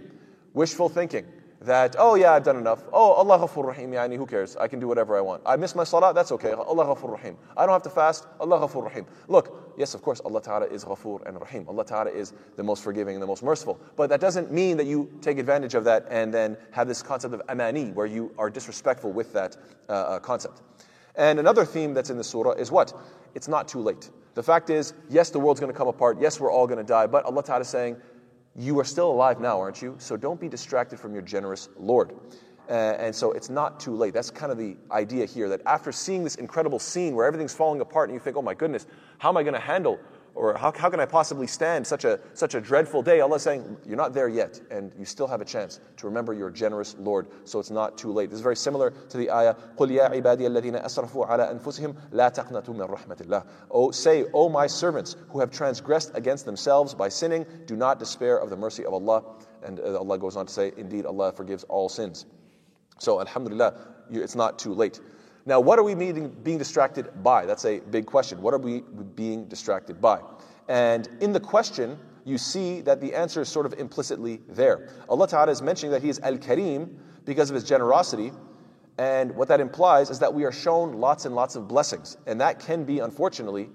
Wishful 0.53 0.89
thinking 0.89 1.25
that, 1.61 1.95
oh 1.99 2.15
yeah, 2.15 2.33
I've 2.33 2.43
done 2.43 2.57
enough. 2.57 2.83
Oh, 2.91 3.11
Allah 3.11 3.37
ghafur 3.37 3.65
rahim, 3.67 3.91
yani, 3.91 4.17
who 4.17 4.25
cares? 4.25 4.57
I 4.57 4.67
can 4.67 4.79
do 4.79 4.87
whatever 4.87 5.15
I 5.15 5.21
want. 5.21 5.43
I 5.45 5.55
miss 5.55 5.75
my 5.75 5.83
salah, 5.83 6.11
that's 6.11 6.31
okay. 6.31 6.53
Allah 6.53 6.85
ghafur 6.85 7.11
rahim. 7.11 7.37
I 7.55 7.65
don't 7.65 7.73
have 7.73 7.83
to 7.83 7.89
fast, 7.89 8.25
Allah 8.39 8.59
ghafur 8.59 8.83
rahim. 8.83 9.05
Look, 9.27 9.75
yes, 9.77 9.93
of 9.93 10.01
course, 10.01 10.19
Allah 10.21 10.41
Ta'ala 10.41 10.65
is 10.65 10.83
ghafur 10.83 11.25
and 11.27 11.39
rahim. 11.39 11.65
Allah 11.69 11.85
Ta'ala 11.85 12.09
is 12.09 12.33
the 12.55 12.63
most 12.63 12.83
forgiving 12.83 13.15
and 13.15 13.21
the 13.21 13.27
most 13.27 13.43
merciful. 13.43 13.79
But 13.95 14.09
that 14.09 14.19
doesn't 14.19 14.51
mean 14.51 14.75
that 14.77 14.87
you 14.87 15.11
take 15.21 15.37
advantage 15.37 15.75
of 15.75 15.83
that 15.83 16.07
and 16.09 16.33
then 16.33 16.57
have 16.71 16.87
this 16.87 17.03
concept 17.03 17.35
of 17.35 17.43
amani, 17.47 17.91
where 17.91 18.07
you 18.07 18.33
are 18.39 18.49
disrespectful 18.49 19.11
with 19.11 19.31
that 19.33 19.55
uh, 19.87 19.91
uh 19.91 20.19
concept. 20.19 20.63
And 21.16 21.38
another 21.38 21.64
theme 21.64 21.94
that's 21.94 22.10
in 22.10 22.16
the 22.16 22.24
surah 22.24 22.52
is 22.52 22.70
what? 22.70 22.92
It's 23.34 23.48
not 23.48 23.68
too 23.68 23.80
late. 23.80 24.10
The 24.34 24.42
fact 24.42 24.68
is, 24.70 24.92
yes, 25.08 25.30
the 25.30 25.40
world's 25.40 25.60
going 25.60 25.72
to 25.72 25.76
come 25.76 25.88
apart. 25.88 26.18
Yes, 26.20 26.38
we're 26.38 26.52
all 26.52 26.66
going 26.66 26.78
to 26.78 26.84
die. 26.84 27.06
But 27.06 27.24
Allah 27.24 27.42
Ta'ala 27.42 27.62
is 27.62 27.68
saying, 27.68 27.96
you 28.54 28.78
are 28.80 28.84
still 28.84 29.10
alive 29.10 29.40
now, 29.40 29.60
aren't 29.60 29.82
you? 29.82 29.94
So 29.98 30.16
don't 30.16 30.40
be 30.40 30.48
distracted 30.48 30.98
from 30.98 31.12
your 31.12 31.22
generous 31.22 31.68
Lord. 31.78 32.12
Uh, 32.68 32.72
and 32.72 33.14
so 33.14 33.32
it's 33.32 33.48
not 33.48 33.78
too 33.78 33.94
late. 33.94 34.12
That's 34.12 34.30
kind 34.30 34.50
of 34.50 34.58
the 34.58 34.76
idea 34.90 35.24
here 35.24 35.48
that 35.48 35.60
after 35.66 35.92
seeing 35.92 36.24
this 36.24 36.34
incredible 36.36 36.78
scene 36.78 37.14
where 37.14 37.26
everything's 37.26 37.54
falling 37.54 37.80
apart 37.80 38.08
and 38.08 38.14
you 38.14 38.20
think, 38.20 38.36
oh 38.36 38.42
my 38.42 38.54
goodness, 38.54 38.86
how 39.18 39.28
am 39.28 39.36
I 39.36 39.42
going 39.42 39.54
to 39.54 39.60
handle 39.60 40.00
or 40.35 40.55
how, 40.57 40.71
how 40.71 40.89
can 40.89 40.99
I 40.99 41.05
possibly 41.05 41.45
stand 41.45 41.85
such 41.85 42.05
a, 42.05 42.19
such 42.33 42.55
a 42.55 42.61
dreadful 42.61 43.01
day? 43.01 43.19
Allah 43.19 43.35
is 43.35 43.41
saying, 43.41 43.77
You're 43.85 43.97
not 43.97 44.13
there 44.13 44.29
yet, 44.29 44.61
and 44.71 44.93
you 44.97 45.05
still 45.05 45.27
have 45.27 45.41
a 45.41 45.45
chance 45.45 45.79
to 45.97 46.07
remember 46.07 46.33
your 46.33 46.49
generous 46.49 46.95
Lord, 46.97 47.27
so 47.43 47.59
it's 47.59 47.69
not 47.69 47.97
too 47.97 48.11
late. 48.11 48.29
This 48.29 48.37
is 48.37 48.43
very 48.43 48.55
similar 48.55 48.91
to 48.91 49.17
the 49.17 49.29
ayah, 49.29 49.55
قُلْ 49.77 49.89
يَا 49.89 50.09
عِبَادِيَ 50.09 50.47
الَّذِينَ 50.47 50.83
أَسْرَفُوا 50.83 51.29
عَلَىٰ 51.29 51.59
أَنفُسِهِمْ 51.59 51.95
لَا 52.11 52.33
تَقْنَطُوا 52.33 52.75
مِنْ 52.75 52.89
رَحْمَةِ 52.89 53.17
اللَّهِ 53.17 53.45
Oh, 53.69 53.91
say, 53.91 54.25
O 54.33 54.47
my 54.47 54.67
servants 54.67 55.17
who 55.29 55.39
have 55.41 55.51
transgressed 55.51 56.11
against 56.15 56.45
themselves 56.45 56.93
by 56.93 57.09
sinning, 57.09 57.45
do 57.65 57.75
not 57.75 57.99
despair 57.99 58.37
of 58.37 58.49
the 58.49 58.57
mercy 58.57 58.85
of 58.85 58.93
Allah. 58.93 59.23
And 59.63 59.79
uh, 59.79 59.99
Allah 59.99 60.17
goes 60.17 60.37
on 60.37 60.45
to 60.45 60.53
say, 60.53 60.71
Indeed, 60.77 61.05
Allah 61.05 61.33
forgives 61.33 61.63
all 61.65 61.89
sins. 61.89 62.25
So, 62.99 63.19
Alhamdulillah, 63.19 63.73
it's 64.09 64.35
not 64.35 64.59
too 64.59 64.73
late. 64.73 64.99
Now, 65.46 65.60
what 65.60 65.78
are 65.78 65.84
we 65.84 65.94
being, 65.94 66.28
being 66.42 66.58
distracted 66.58 67.22
by? 67.22 67.46
That's 67.46 67.64
a 67.64 67.78
big 67.78 68.04
question. 68.04 68.42
What 68.42 68.52
are 68.52 68.58
we 68.58 68.80
being 69.14 69.46
distracted 69.46 70.00
by? 70.00 70.20
And 70.68 71.08
in 71.20 71.32
the 71.32 71.38
question, 71.38 71.98
you 72.24 72.36
see 72.36 72.80
that 72.80 73.00
the 73.00 73.14
answer 73.14 73.40
is 73.40 73.48
sort 73.48 73.64
of 73.64 73.74
implicitly 73.74 74.42
there. 74.48 74.88
Allah 75.08 75.28
Ta'ala 75.28 75.52
is 75.52 75.62
mentioning 75.62 75.92
that 75.92 76.02
He 76.02 76.08
is 76.08 76.18
Al 76.18 76.36
Kareem 76.36 76.96
because 77.24 77.48
of 77.48 77.54
His 77.54 77.62
generosity. 77.62 78.32
And 78.98 79.36
what 79.36 79.46
that 79.48 79.60
implies 79.60 80.10
is 80.10 80.18
that 80.18 80.34
we 80.34 80.44
are 80.44 80.50
shown 80.50 80.94
lots 80.94 81.26
and 81.26 81.34
lots 81.36 81.54
of 81.54 81.68
blessings. 81.68 82.16
And 82.26 82.40
that 82.40 82.58
can 82.58 82.82
be, 82.82 82.98
unfortunately, 82.98 83.68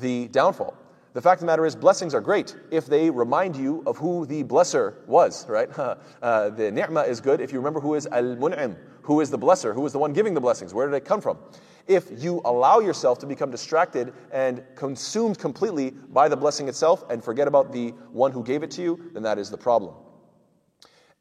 the 0.00 0.28
downfall. 0.28 0.74
The 1.16 1.22
fact 1.22 1.38
of 1.38 1.46
the 1.46 1.46
matter 1.46 1.64
is, 1.64 1.74
blessings 1.74 2.12
are 2.12 2.20
great 2.20 2.54
if 2.70 2.84
they 2.84 3.08
remind 3.08 3.56
you 3.56 3.82
of 3.86 3.96
who 3.96 4.26
the 4.26 4.44
blesser 4.44 4.96
was, 5.06 5.48
right? 5.48 5.70
Uh, 6.22 6.50
the 6.50 6.70
ni'mah 6.70 7.04
is 7.04 7.22
good 7.22 7.40
if 7.40 7.52
you 7.52 7.58
remember 7.58 7.80
who 7.80 7.94
is 7.94 8.06
al 8.08 8.36
mun'im, 8.36 8.76
who 9.00 9.22
is 9.22 9.30
the 9.30 9.38
blesser, 9.38 9.72
who 9.72 9.86
is 9.86 9.92
the 9.92 9.98
one 9.98 10.12
giving 10.12 10.34
the 10.34 10.40
blessings, 10.40 10.74
where 10.74 10.86
did 10.86 10.94
it 10.94 11.06
come 11.06 11.22
from? 11.22 11.38
If 11.86 12.10
you 12.22 12.42
allow 12.44 12.80
yourself 12.80 13.18
to 13.20 13.26
become 13.26 13.50
distracted 13.50 14.12
and 14.30 14.62
consumed 14.74 15.38
completely 15.38 15.90
by 15.90 16.28
the 16.28 16.36
blessing 16.36 16.68
itself 16.68 17.02
and 17.08 17.24
forget 17.24 17.48
about 17.48 17.72
the 17.72 17.92
one 18.12 18.30
who 18.30 18.44
gave 18.44 18.62
it 18.62 18.70
to 18.72 18.82
you, 18.82 19.10
then 19.14 19.22
that 19.22 19.38
is 19.38 19.48
the 19.50 19.56
problem. 19.56 19.94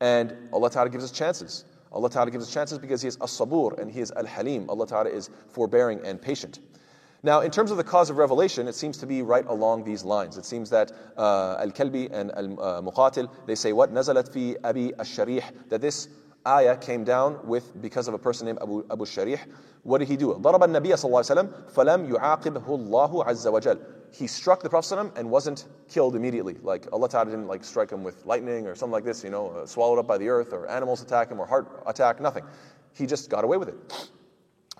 And 0.01 0.35
Allah 0.51 0.71
Ta'ala 0.71 0.89
gives 0.89 1.05
us 1.05 1.11
chances. 1.11 1.63
Allah 1.93 2.09
Ta'ala 2.09 2.31
gives 2.31 2.45
us 2.45 2.53
chances 2.53 2.79
because 2.79 3.01
He 3.01 3.07
is 3.07 3.17
as-sabur 3.21 3.79
and 3.79 3.89
He 3.89 4.01
is 4.01 4.11
al-halim. 4.11 4.69
Allah 4.69 4.87
Ta'ala 4.87 5.09
is 5.09 5.29
forbearing 5.47 6.01
and 6.03 6.21
patient. 6.21 6.59
Now, 7.24 7.40
in 7.40 7.50
terms 7.50 7.70
of 7.70 7.76
the 7.76 7.84
cause 7.84 8.08
of 8.08 8.16
revelation, 8.16 8.66
it 8.66 8.74
seems 8.74 8.96
to 8.98 9.06
be 9.06 9.20
right 9.20 9.44
along 9.46 9.84
these 9.84 10.04
lines. 10.04 10.38
It 10.38 10.46
seems 10.46 10.70
that 10.70 10.90
uh, 11.18 11.56
Al-Kalbi 11.60 12.10
and 12.10 12.32
Al-Muqatil, 12.32 13.28
they 13.46 13.54
say 13.54 13.72
what? 13.74 13.90
نزلت 13.90 14.28
في 14.28 14.60
أبي 14.60 14.96
الشريح, 14.98 15.68
that 15.68 15.82
this 15.82 16.08
ayah 16.46 16.76
came 16.76 17.04
down 17.04 17.38
with 17.46 17.80
because 17.82 18.08
of 18.08 18.14
a 18.14 18.18
person 18.18 18.46
named 18.46 18.58
Abu, 18.62 18.86
Abu 18.90 19.04
Sharih. 19.04 19.38
What 19.82 19.98
did 19.98 20.08
he 20.08 20.16
do? 20.16 20.34
ضرب 20.34 20.62
النبي 20.62 20.96
صلى 20.96 21.04
الله 21.04 21.18
عليه 21.18 21.32
وسلم 21.32 21.52
فلم 21.74 22.14
يعاقبه 22.14 22.74
الله 22.74 23.24
عز 23.24 23.46
وجل. 23.46 23.78
He 24.12 24.26
struck 24.26 24.62
the 24.62 24.70
Prophet 24.70 25.12
and 25.16 25.30
wasn't 25.30 25.66
killed 25.88 26.16
immediately. 26.16 26.56
Like 26.62 26.86
Allah 26.90 27.08
Ta'ala 27.08 27.26
didn't 27.26 27.46
like 27.46 27.62
strike 27.64 27.90
him 27.90 28.02
with 28.02 28.24
lightning 28.24 28.66
or 28.66 28.74
something 28.74 28.92
like 28.92 29.04
this, 29.04 29.22
you 29.22 29.30
know, 29.30 29.50
uh, 29.50 29.66
swallowed 29.66 29.98
up 29.98 30.06
by 30.06 30.18
the 30.18 30.28
earth 30.28 30.52
or 30.52 30.68
animals 30.68 31.02
attack 31.02 31.30
him 31.30 31.38
or 31.38 31.46
heart 31.46 31.82
attack, 31.86 32.20
nothing. 32.20 32.44
He 32.94 33.06
just 33.06 33.30
got 33.30 33.44
away 33.44 33.56
with 33.56 33.68
it. 33.68 34.10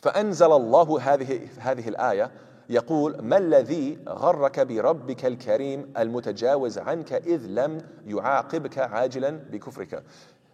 فأنزل 0.05 0.52
الله 0.52 1.00
هذه 1.00 1.49
هذه 1.59 1.88
الآية 1.88 2.31
يقول 2.69 3.23
ما 3.23 3.38
الذي 3.38 3.99
غرك 4.09 4.61
بربك 4.61 5.26
الكريم 5.26 5.93
المتجاوز 5.99 6.79
عنك 6.79 7.12
إذ 7.12 7.47
لم 7.47 7.83
يعاقبك 8.07 8.79
عاجلا 8.79 9.31
بكفرك 9.31 10.02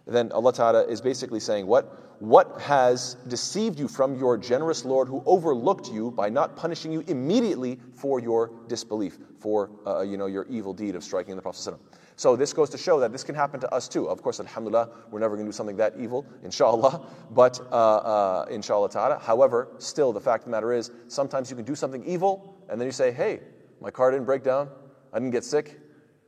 then 0.07 0.31
Allah 0.31 0.53
Ta'ala 0.53 0.85
is 0.85 1.01
basically 1.01 1.41
saying, 1.41 1.67
What? 1.67 2.03
What 2.19 2.61
has 2.61 3.15
deceived 3.27 3.77
you 3.77 3.87
from 3.87 4.17
your 4.17 4.37
generous 4.37 4.85
Lord 4.85 5.07
who 5.07 5.21
overlooked 5.25 5.91
you 5.91 6.11
by 6.11 6.29
not 6.29 6.55
punishing 6.55 6.91
you 6.91 7.03
immediately 7.07 7.77
for 7.93 8.19
your 8.19 8.49
disbelief, 8.67 9.19
for 9.39 9.69
uh, 9.85 10.01
you 10.01 10.17
know, 10.17 10.25
your 10.25 10.47
evil 10.49 10.73
deed 10.73 10.95
of 10.95 11.03
striking 11.03 11.35
the 11.35 11.41
Prophet? 11.41 11.75
So 12.16 12.36
this 12.36 12.52
goes 12.52 12.70
to 12.70 12.78
show 12.78 13.00
that 13.00 13.10
this 13.10 13.24
can 13.24 13.34
happen 13.34 13.60
to 13.60 13.74
us 13.74 13.88
too. 13.88 14.08
Of 14.08 14.22
course, 14.22 14.38
alhamdulillah, 14.38 14.90
we're 15.10 15.20
never 15.20 15.34
going 15.34 15.46
to 15.46 15.52
do 15.52 15.56
something 15.56 15.76
that 15.76 15.94
evil, 15.98 16.26
inshallah, 16.44 17.06
but 17.30 17.58
uh, 17.70 17.74
uh, 17.74 18.46
inshallah 18.50 18.90
ta'ala. 18.90 19.18
However, 19.18 19.68
still, 19.78 20.12
the 20.12 20.20
fact 20.20 20.42
of 20.42 20.44
the 20.46 20.50
matter 20.50 20.72
is, 20.72 20.90
sometimes 21.08 21.50
you 21.50 21.56
can 21.56 21.64
do 21.64 21.74
something 21.74 22.04
evil, 22.04 22.56
and 22.68 22.80
then 22.80 22.86
you 22.86 22.92
say, 22.92 23.12
hey, 23.12 23.40
my 23.80 23.90
car 23.90 24.10
didn't 24.10 24.26
break 24.26 24.44
down, 24.44 24.68
I 25.12 25.18
didn't 25.18 25.32
get 25.32 25.44
sick, 25.44 25.80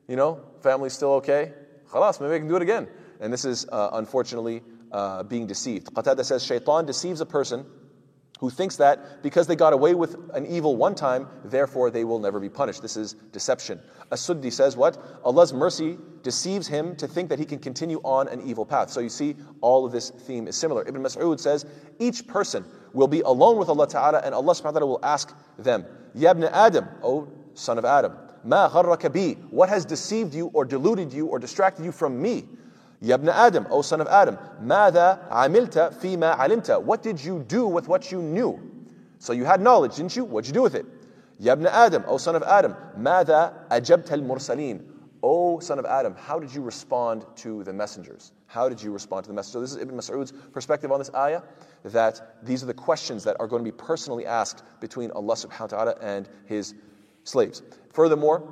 you 0.08 0.16
know, 0.16 0.40
family's 0.62 0.94
still 0.94 1.12
okay, 1.14 1.52
khalas, 1.88 2.20
maybe 2.20 2.34
I 2.34 2.38
can 2.38 2.48
do 2.48 2.56
it 2.56 2.62
again. 2.62 2.88
And 3.20 3.32
this 3.32 3.44
is 3.44 3.66
uh, 3.70 3.90
unfortunately 3.92 4.62
uh, 4.90 5.22
being 5.22 5.46
deceived. 5.46 5.94
Qatada 5.94 6.24
says, 6.24 6.44
shaitan 6.44 6.86
deceives 6.86 7.20
a 7.20 7.26
person 7.26 7.66
who 8.40 8.50
thinks 8.50 8.76
that 8.76 9.22
because 9.22 9.46
they 9.46 9.56
got 9.56 9.72
away 9.72 9.94
with 9.94 10.16
an 10.34 10.44
evil 10.46 10.76
one 10.76 10.94
time, 10.94 11.28
therefore 11.44 11.90
they 11.90 12.04
will 12.04 12.18
never 12.18 12.40
be 12.40 12.48
punished. 12.48 12.82
This 12.82 12.96
is 12.96 13.14
deception. 13.32 13.80
As-Suddi 14.10 14.52
says 14.52 14.76
what? 14.76 14.98
Allah's 15.24 15.52
mercy 15.52 15.98
deceives 16.22 16.66
him 16.66 16.96
to 16.96 17.06
think 17.06 17.28
that 17.28 17.38
he 17.38 17.44
can 17.44 17.58
continue 17.58 18.00
on 18.02 18.28
an 18.28 18.42
evil 18.46 18.66
path. 18.66 18.90
So 18.90 19.00
you 19.00 19.08
see, 19.08 19.36
all 19.60 19.86
of 19.86 19.92
this 19.92 20.10
theme 20.10 20.48
is 20.48 20.56
similar. 20.56 20.86
Ibn 20.86 21.02
Mas'ud 21.02 21.38
says, 21.38 21.64
each 21.98 22.26
person 22.26 22.64
will 22.92 23.08
be 23.08 23.20
alone 23.20 23.56
with 23.56 23.68
Allah 23.68 23.86
Ta'ala 23.86 24.20
and 24.24 24.34
Allah 24.34 24.52
subhanahu 24.52 24.64
wa 24.64 24.70
ta'ala 24.70 24.86
will 24.86 25.04
ask 25.04 25.34
them, 25.58 25.84
Yabna 26.16 26.50
Adam, 26.52 26.88
O 27.02 27.28
son 27.54 27.78
of 27.78 27.84
Adam, 27.84 28.14
Ma 28.42 28.68
gharraka 28.68 29.12
bi, 29.12 29.40
what 29.50 29.68
has 29.68 29.84
deceived 29.84 30.34
you 30.34 30.50
or 30.52 30.64
deluded 30.64 31.12
you 31.12 31.26
or 31.26 31.38
distracted 31.38 31.84
you 31.84 31.92
from 31.92 32.20
me? 32.20 32.44
Ya 33.01 33.15
ibn 33.15 33.29
Adam, 33.29 33.65
O 33.69 33.81
son 33.81 34.01
of 34.01 34.07
Adam, 34.07 34.37
ماذا 34.61 35.29
عملت 35.29 35.93
فيما 36.01 36.35
علمت? 36.35 36.83
What 36.83 37.01
did 37.01 37.23
you 37.23 37.43
do 37.47 37.65
with 37.65 37.87
what 37.87 38.11
you 38.11 38.21
knew? 38.21 38.59
So 39.19 39.33
you 39.33 39.45
had 39.45 39.61
knowledge, 39.61 39.95
didn't 39.95 40.15
you? 40.15 40.25
What'd 40.25 40.47
you 40.47 40.53
do 40.53 40.61
with 40.61 40.75
it? 40.75 40.85
Ya 41.39 41.53
ibn 41.53 41.67
Adam, 41.67 42.03
O 42.07 42.17
son 42.17 42.35
of 42.35 42.43
Adam, 42.43 42.75
ماذا 42.97 43.53
أجبت 43.69 44.11
المرسلين? 44.11 44.81
O 45.21 45.59
son 45.59 45.79
of 45.79 45.85
Adam, 45.85 46.15
how 46.15 46.39
did 46.39 46.53
you 46.53 46.61
respond 46.61 47.25
to 47.35 47.63
the 47.63 47.73
messengers? 47.73 48.31
How 48.47 48.69
did 48.69 48.81
you 48.81 48.91
respond 48.91 49.25
to 49.25 49.29
the 49.29 49.33
messengers? 49.33 49.51
So 49.51 49.61
this 49.61 49.71
is 49.71 49.77
Ibn 49.77 49.95
Mas'ud's 49.95 50.31
perspective 50.53 50.91
on 50.91 50.99
this 50.99 51.11
ayah, 51.13 51.41
that 51.83 52.37
these 52.43 52.63
are 52.63 52.65
the 52.65 52.73
questions 52.73 53.23
that 53.25 53.35
are 53.39 53.47
going 53.47 53.63
to 53.63 53.69
be 53.69 53.75
personally 53.75 54.25
asked 54.25 54.63
between 54.79 55.11
Allah 55.11 55.35
subhanahu 55.35 55.59
wa 55.59 55.67
ta'ala 55.67 55.95
and 56.01 56.29
his 56.45 56.73
slaves. 57.25 57.61
Furthermore, 57.93 58.47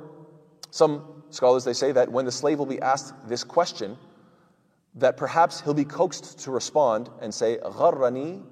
some 0.70 1.22
scholars, 1.30 1.64
they 1.64 1.72
say 1.72 1.92
that 1.92 2.10
when 2.10 2.26
the 2.26 2.32
slave 2.32 2.58
will 2.58 2.66
be 2.66 2.80
asked 2.80 3.14
this 3.26 3.44
question, 3.44 3.96
that 4.95 5.17
perhaps 5.17 5.61
he'll 5.61 5.73
be 5.73 5.85
coaxed 5.85 6.39
to 6.39 6.51
respond 6.51 7.09
and 7.21 7.33
say, 7.33 7.57
Gharrani 7.63 8.43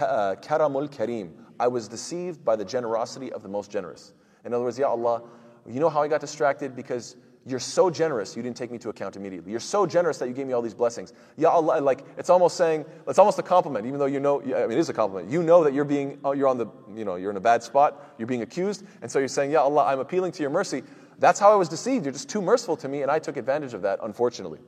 uh, 0.00 0.34
karamul 0.40 0.88
kareem. 0.88 1.32
I 1.60 1.68
was 1.68 1.88
deceived 1.88 2.44
by 2.44 2.56
the 2.56 2.64
generosity 2.64 3.32
of 3.32 3.42
the 3.42 3.48
most 3.48 3.70
generous. 3.70 4.14
In 4.44 4.54
other 4.54 4.64
words, 4.64 4.78
Ya 4.78 4.88
Allah, 4.88 5.22
you 5.66 5.80
know 5.80 5.90
how 5.90 6.02
I 6.02 6.08
got 6.08 6.20
distracted? 6.20 6.74
Because 6.74 7.16
you're 7.44 7.58
so 7.58 7.90
generous, 7.90 8.36
you 8.36 8.42
didn't 8.42 8.56
take 8.56 8.70
me 8.70 8.78
to 8.78 8.88
account 8.88 9.16
immediately. 9.16 9.50
You're 9.50 9.60
so 9.60 9.84
generous 9.84 10.18
that 10.18 10.28
you 10.28 10.34
gave 10.34 10.46
me 10.46 10.52
all 10.52 10.62
these 10.62 10.74
blessings. 10.74 11.12
Ya 11.36 11.50
Allah, 11.50 11.80
like 11.80 12.04
it's 12.16 12.30
almost 12.30 12.56
saying, 12.56 12.84
it's 13.08 13.18
almost 13.18 13.38
a 13.38 13.42
compliment, 13.42 13.84
even 13.84 13.98
though 13.98 14.06
you 14.06 14.20
know, 14.20 14.40
I 14.40 14.44
mean, 14.44 14.72
it 14.72 14.78
is 14.78 14.88
a 14.88 14.92
compliment. 14.92 15.30
You 15.30 15.42
know 15.42 15.64
that 15.64 15.72
you're 15.72 15.84
being, 15.84 16.18
oh, 16.24 16.32
you're 16.32 16.46
on 16.46 16.58
the, 16.58 16.66
you 16.94 17.04
know, 17.04 17.16
you're 17.16 17.30
in 17.30 17.36
a 17.36 17.40
bad 17.40 17.62
spot, 17.62 18.14
you're 18.16 18.28
being 18.28 18.42
accused, 18.42 18.84
and 19.02 19.10
so 19.10 19.18
you're 19.18 19.28
saying, 19.28 19.50
Ya 19.50 19.62
Allah, 19.62 19.84
I'm 19.86 19.98
appealing 19.98 20.30
to 20.32 20.42
your 20.42 20.50
mercy. 20.50 20.84
That's 21.22 21.38
how 21.38 21.52
I 21.52 21.54
was 21.54 21.68
deceived. 21.68 22.04
You're 22.04 22.12
just 22.12 22.28
too 22.28 22.42
merciful 22.42 22.76
to 22.78 22.88
me, 22.88 23.02
and 23.02 23.10
I 23.10 23.20
took 23.20 23.36
advantage 23.36 23.74
of 23.74 23.82
that, 23.82 24.00
unfortunately. 24.02 24.58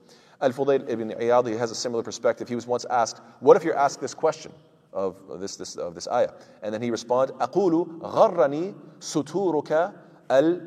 Al 0.41 0.53
Fudayl 0.53 0.89
ibn 0.89 1.11
Iyad 1.11 1.59
has 1.59 1.73
a 1.73 1.75
similar 1.75 2.05
perspective. 2.05 2.49
He 2.49 2.55
was 2.55 2.65
once 2.65 2.87
asked, 2.91 3.21
What 3.41 3.57
if 3.57 3.65
you're 3.65 3.77
asked 3.77 4.01
this 4.01 4.15
question 4.15 4.53
of 4.93 5.17
this, 5.41 5.57
this, 5.57 5.75
of 5.75 5.97
this 5.97 6.07
ayah? 6.07 6.31
And 6.63 6.73
then 6.73 6.81
he 6.81 6.93
responded, 6.93 7.35
Aqulu 7.39 7.99
gharrani 7.99 8.73
suturuka 9.01 9.95
al 10.31 10.61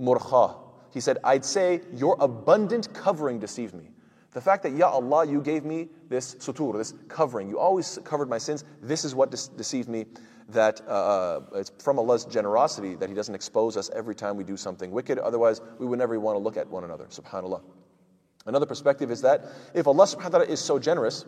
murkha. 0.00 0.56
He 0.90 1.00
said, 1.00 1.18
I'd 1.22 1.44
say, 1.44 1.82
Your 1.92 2.16
abundant 2.20 2.94
covering 2.94 3.38
deceived 3.38 3.74
me. 3.74 3.90
The 4.32 4.40
fact 4.40 4.62
that, 4.62 4.72
Ya 4.72 4.88
Allah, 4.88 5.26
you 5.26 5.42
gave 5.42 5.66
me 5.66 5.90
this 6.08 6.36
sutur, 6.36 6.78
this 6.78 6.94
covering. 7.08 7.50
You 7.50 7.58
always 7.58 7.98
covered 8.02 8.30
my 8.30 8.38
sins. 8.38 8.64
This 8.80 9.04
is 9.04 9.14
what 9.14 9.30
de- 9.30 9.56
deceived 9.58 9.90
me. 9.90 10.06
That 10.50 10.82
uh, 10.86 10.90
uh, 10.90 11.40
it's 11.54 11.72
from 11.82 11.98
Allah's 11.98 12.26
generosity 12.26 12.96
that 12.96 13.08
He 13.08 13.14
doesn't 13.14 13.34
expose 13.34 13.76
us 13.76 13.90
every 13.94 14.14
time 14.14 14.36
we 14.36 14.44
do 14.44 14.56
something 14.56 14.90
wicked. 14.90 15.18
Otherwise, 15.18 15.60
we 15.78 15.86
would 15.86 15.98
never 15.98 16.20
want 16.20 16.36
to 16.36 16.38
look 16.38 16.56
at 16.56 16.68
one 16.68 16.84
another. 16.84 17.06
SubhanAllah. 17.06 17.62
Another 18.46 18.66
perspective 18.66 19.10
is 19.10 19.22
that 19.22 19.46
if 19.72 19.86
Allah 19.86 20.04
subhanahu 20.04 20.24
wa 20.24 20.28
ta'ala 20.28 20.44
is 20.44 20.60
so 20.60 20.78
generous, 20.78 21.24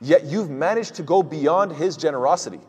yet 0.00 0.24
you've 0.24 0.50
managed 0.50 0.94
to 0.96 1.02
go 1.02 1.22
beyond 1.22 1.72
His 1.72 1.96
generosity, 1.96 2.60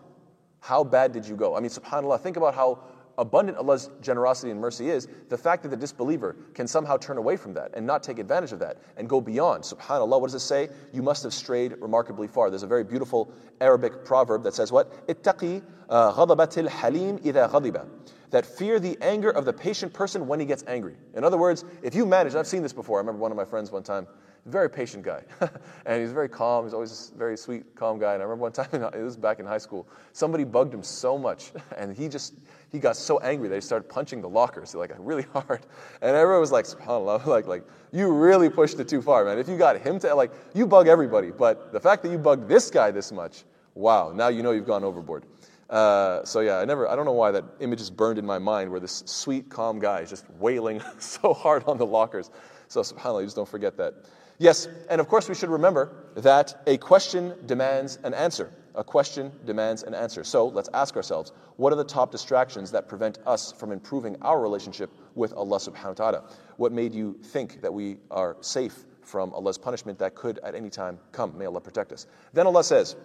how 0.60 0.84
bad 0.84 1.12
did 1.12 1.28
you 1.28 1.36
go? 1.36 1.56
I 1.56 1.60
mean, 1.60 1.70
subhanAllah, 1.70 2.20
think 2.22 2.38
about 2.38 2.56
how 2.56 2.80
abundant 3.18 3.58
Allah's 3.58 3.90
generosity 4.02 4.52
and 4.52 4.60
mercy 4.60 4.90
is, 4.90 5.08
the 5.30 5.38
fact 5.38 5.64
that 5.64 5.70
the 5.70 5.78
disbeliever 5.78 6.36
can 6.54 6.68
somehow 6.68 6.98
turn 6.98 7.18
away 7.18 7.38
from 7.38 7.54
that 7.54 7.72
and 7.74 7.86
not 7.86 8.04
take 8.04 8.20
advantage 8.20 8.52
of 8.52 8.60
that 8.60 8.78
and 8.98 9.08
go 9.08 9.22
beyond. 9.22 9.64
SubhanAllah, 9.64 10.20
what 10.20 10.28
does 10.28 10.36
it 10.36 10.46
say? 10.46 10.70
You 10.94 11.02
must 11.02 11.24
have 11.24 11.34
strayed 11.34 11.76
remarkably 11.80 12.28
far. 12.28 12.50
There's 12.50 12.64
a 12.64 12.68
very 12.68 12.84
beautiful 12.84 13.32
Arabic 13.62 14.06
proverb 14.06 14.44
that 14.44 14.54
says 14.54 14.72
what? 14.72 15.08
Ittaqi 15.08 15.62
uh, 15.90 16.14
ghadabatil 16.14 16.68
halim 16.68 17.20
idha 17.20 17.50
ghadiba. 17.50 17.88
That 18.32 18.46
fear 18.46 18.80
the 18.80 18.98
anger 19.02 19.30
of 19.30 19.46
the 19.46 19.54
patient 19.54 19.94
person 19.94 20.28
when 20.28 20.40
he 20.40 20.46
gets 20.46 20.64
angry. 20.68 20.96
In 21.14 21.24
other 21.24 21.38
words, 21.38 21.64
if 21.84 21.96
you 21.96 22.06
manage, 22.06 22.36
I've 22.36 22.48
seen 22.48 22.64
this 22.64 22.74
before. 22.74 22.98
I 22.98 23.02
remember 23.02 23.22
one 23.22 23.32
of 23.32 23.38
my 23.38 23.46
friends 23.46 23.72
one 23.72 23.84
time, 23.84 24.08
very 24.46 24.70
patient 24.70 25.04
guy. 25.04 25.24
and 25.86 26.02
he's 26.02 26.12
very 26.12 26.30
calm. 26.30 26.66
He's 26.66 26.74
always 26.74 27.12
a 27.14 27.18
very 27.18 27.38
sweet, 27.38 27.76
calm 27.76 27.98
guy. 28.00 28.14
And 28.14 28.22
I 28.22 28.26
remember 28.26 28.44
one 28.44 28.52
time, 28.52 28.68
it 28.94 29.04
was 29.04 29.18
back 29.18 29.40
in 29.40 29.46
high 29.46 29.58
school, 29.58 29.88
somebody 30.14 30.44
bugged 30.44 30.74
him 30.74 30.84
so 30.84 31.18
much. 31.18 31.52
And 31.78 31.96
he 31.96 32.08
just, 32.08 32.36
he 32.76 32.80
got 32.82 32.98
so 32.98 33.20
angry 33.20 33.48
that 33.48 33.56
he 33.56 33.62
started 33.62 33.88
punching 33.88 34.22
the 34.22 34.28
lockers 34.28 34.76
like 34.76 34.94
really 35.00 35.24
hard. 35.34 35.66
And 36.02 36.16
everyone 36.16 36.42
was 36.42 36.52
like, 36.52 36.66
subhanAllah, 36.66 37.26
like, 37.38 37.48
like, 37.48 37.64
you 37.94 38.12
really 38.12 38.50
pushed 38.50 38.80
it 38.80 38.90
too 38.90 39.02
far, 39.02 39.24
man. 39.24 39.40
If 39.40 39.48
you 39.48 39.58
got 39.58 39.80
him 39.80 39.98
to, 40.00 40.14
like, 40.14 40.32
you 40.54 40.68
bug 40.68 40.90
everybody. 40.90 41.32
But 41.32 41.72
the 41.72 41.80
fact 41.80 42.04
that 42.04 42.12
you 42.12 42.18
bugged 42.18 42.50
this 42.50 42.70
guy 42.70 42.92
this 42.92 43.14
much, 43.14 43.46
wow, 43.76 44.12
now 44.14 44.28
you 44.28 44.44
know 44.44 44.52
you've 44.52 44.68
gone 44.68 44.84
overboard. 44.84 45.24
Uh, 45.70 46.24
so 46.26 46.42
yeah, 46.42 46.58
I 46.58 46.66
never, 46.66 46.88
I 46.88 46.96
don't 46.96 47.06
know 47.06 47.14
why 47.14 47.32
that 47.32 47.46
image 47.62 47.80
is 47.80 47.90
burned 47.90 48.20
in 48.20 48.26
my 48.26 48.38
mind 48.38 48.70
where 48.70 48.82
this 48.82 49.04
sweet, 49.06 49.50
calm 49.50 49.80
guy 49.80 50.02
is 50.02 50.10
just 50.10 50.30
wailing 50.38 50.82
so 51.00 51.34
hard 51.34 51.64
on 51.66 51.78
the 51.78 51.86
lockers. 51.86 52.30
So 52.68 52.82
subhanAllah, 52.82 53.22
you 53.22 53.26
just 53.28 53.38
don't 53.38 53.48
forget 53.48 53.78
that. 53.78 53.94
Yes, 54.38 54.68
and 54.90 55.00
of 55.00 55.08
course 55.08 55.30
we 55.30 55.36
should 55.36 55.50
remember 55.50 55.96
that 56.16 56.62
a 56.68 56.78
question 56.78 57.34
demands 57.46 58.00
an 58.04 58.14
answer. 58.14 58.52
A 58.77 58.85
question 58.85 59.33
demands 59.45 59.83
an 59.83 59.95
answer. 59.95 60.23
So 60.23 60.47
let's 60.47 60.69
ask 60.73 60.97
ourselves, 60.97 61.33
what 61.57 61.73
are 61.73 61.77
the 61.77 61.85
top 61.85 62.13
distractions 62.13 62.71
that 62.71 62.89
prevent 62.89 63.19
us 63.27 63.53
from 63.53 63.73
improving 63.73 64.17
our 64.23 64.41
relationship 64.41 64.91
with 65.15 65.33
Allah 65.33 65.59
subhanahu 65.59 65.87
wa 65.87 65.93
ta'ala? 65.95 66.25
What 66.57 66.73
made 66.73 66.95
you 66.95 67.19
think 67.23 67.61
that 67.63 67.73
we 67.73 67.97
are 68.11 68.37
safe 68.41 68.87
from 69.03 69.35
Allah's 69.35 69.59
punishment 69.59 69.99
that 69.99 70.15
could 70.15 70.39
at 70.39 70.55
any 70.55 70.71
time 70.71 70.99
come? 71.11 71.37
May 71.37 71.47
Allah 71.47 71.61
protect 71.61 71.93
us. 71.93 72.07
Then 72.33 72.47
Allah 72.47 72.63
says, 72.63 72.97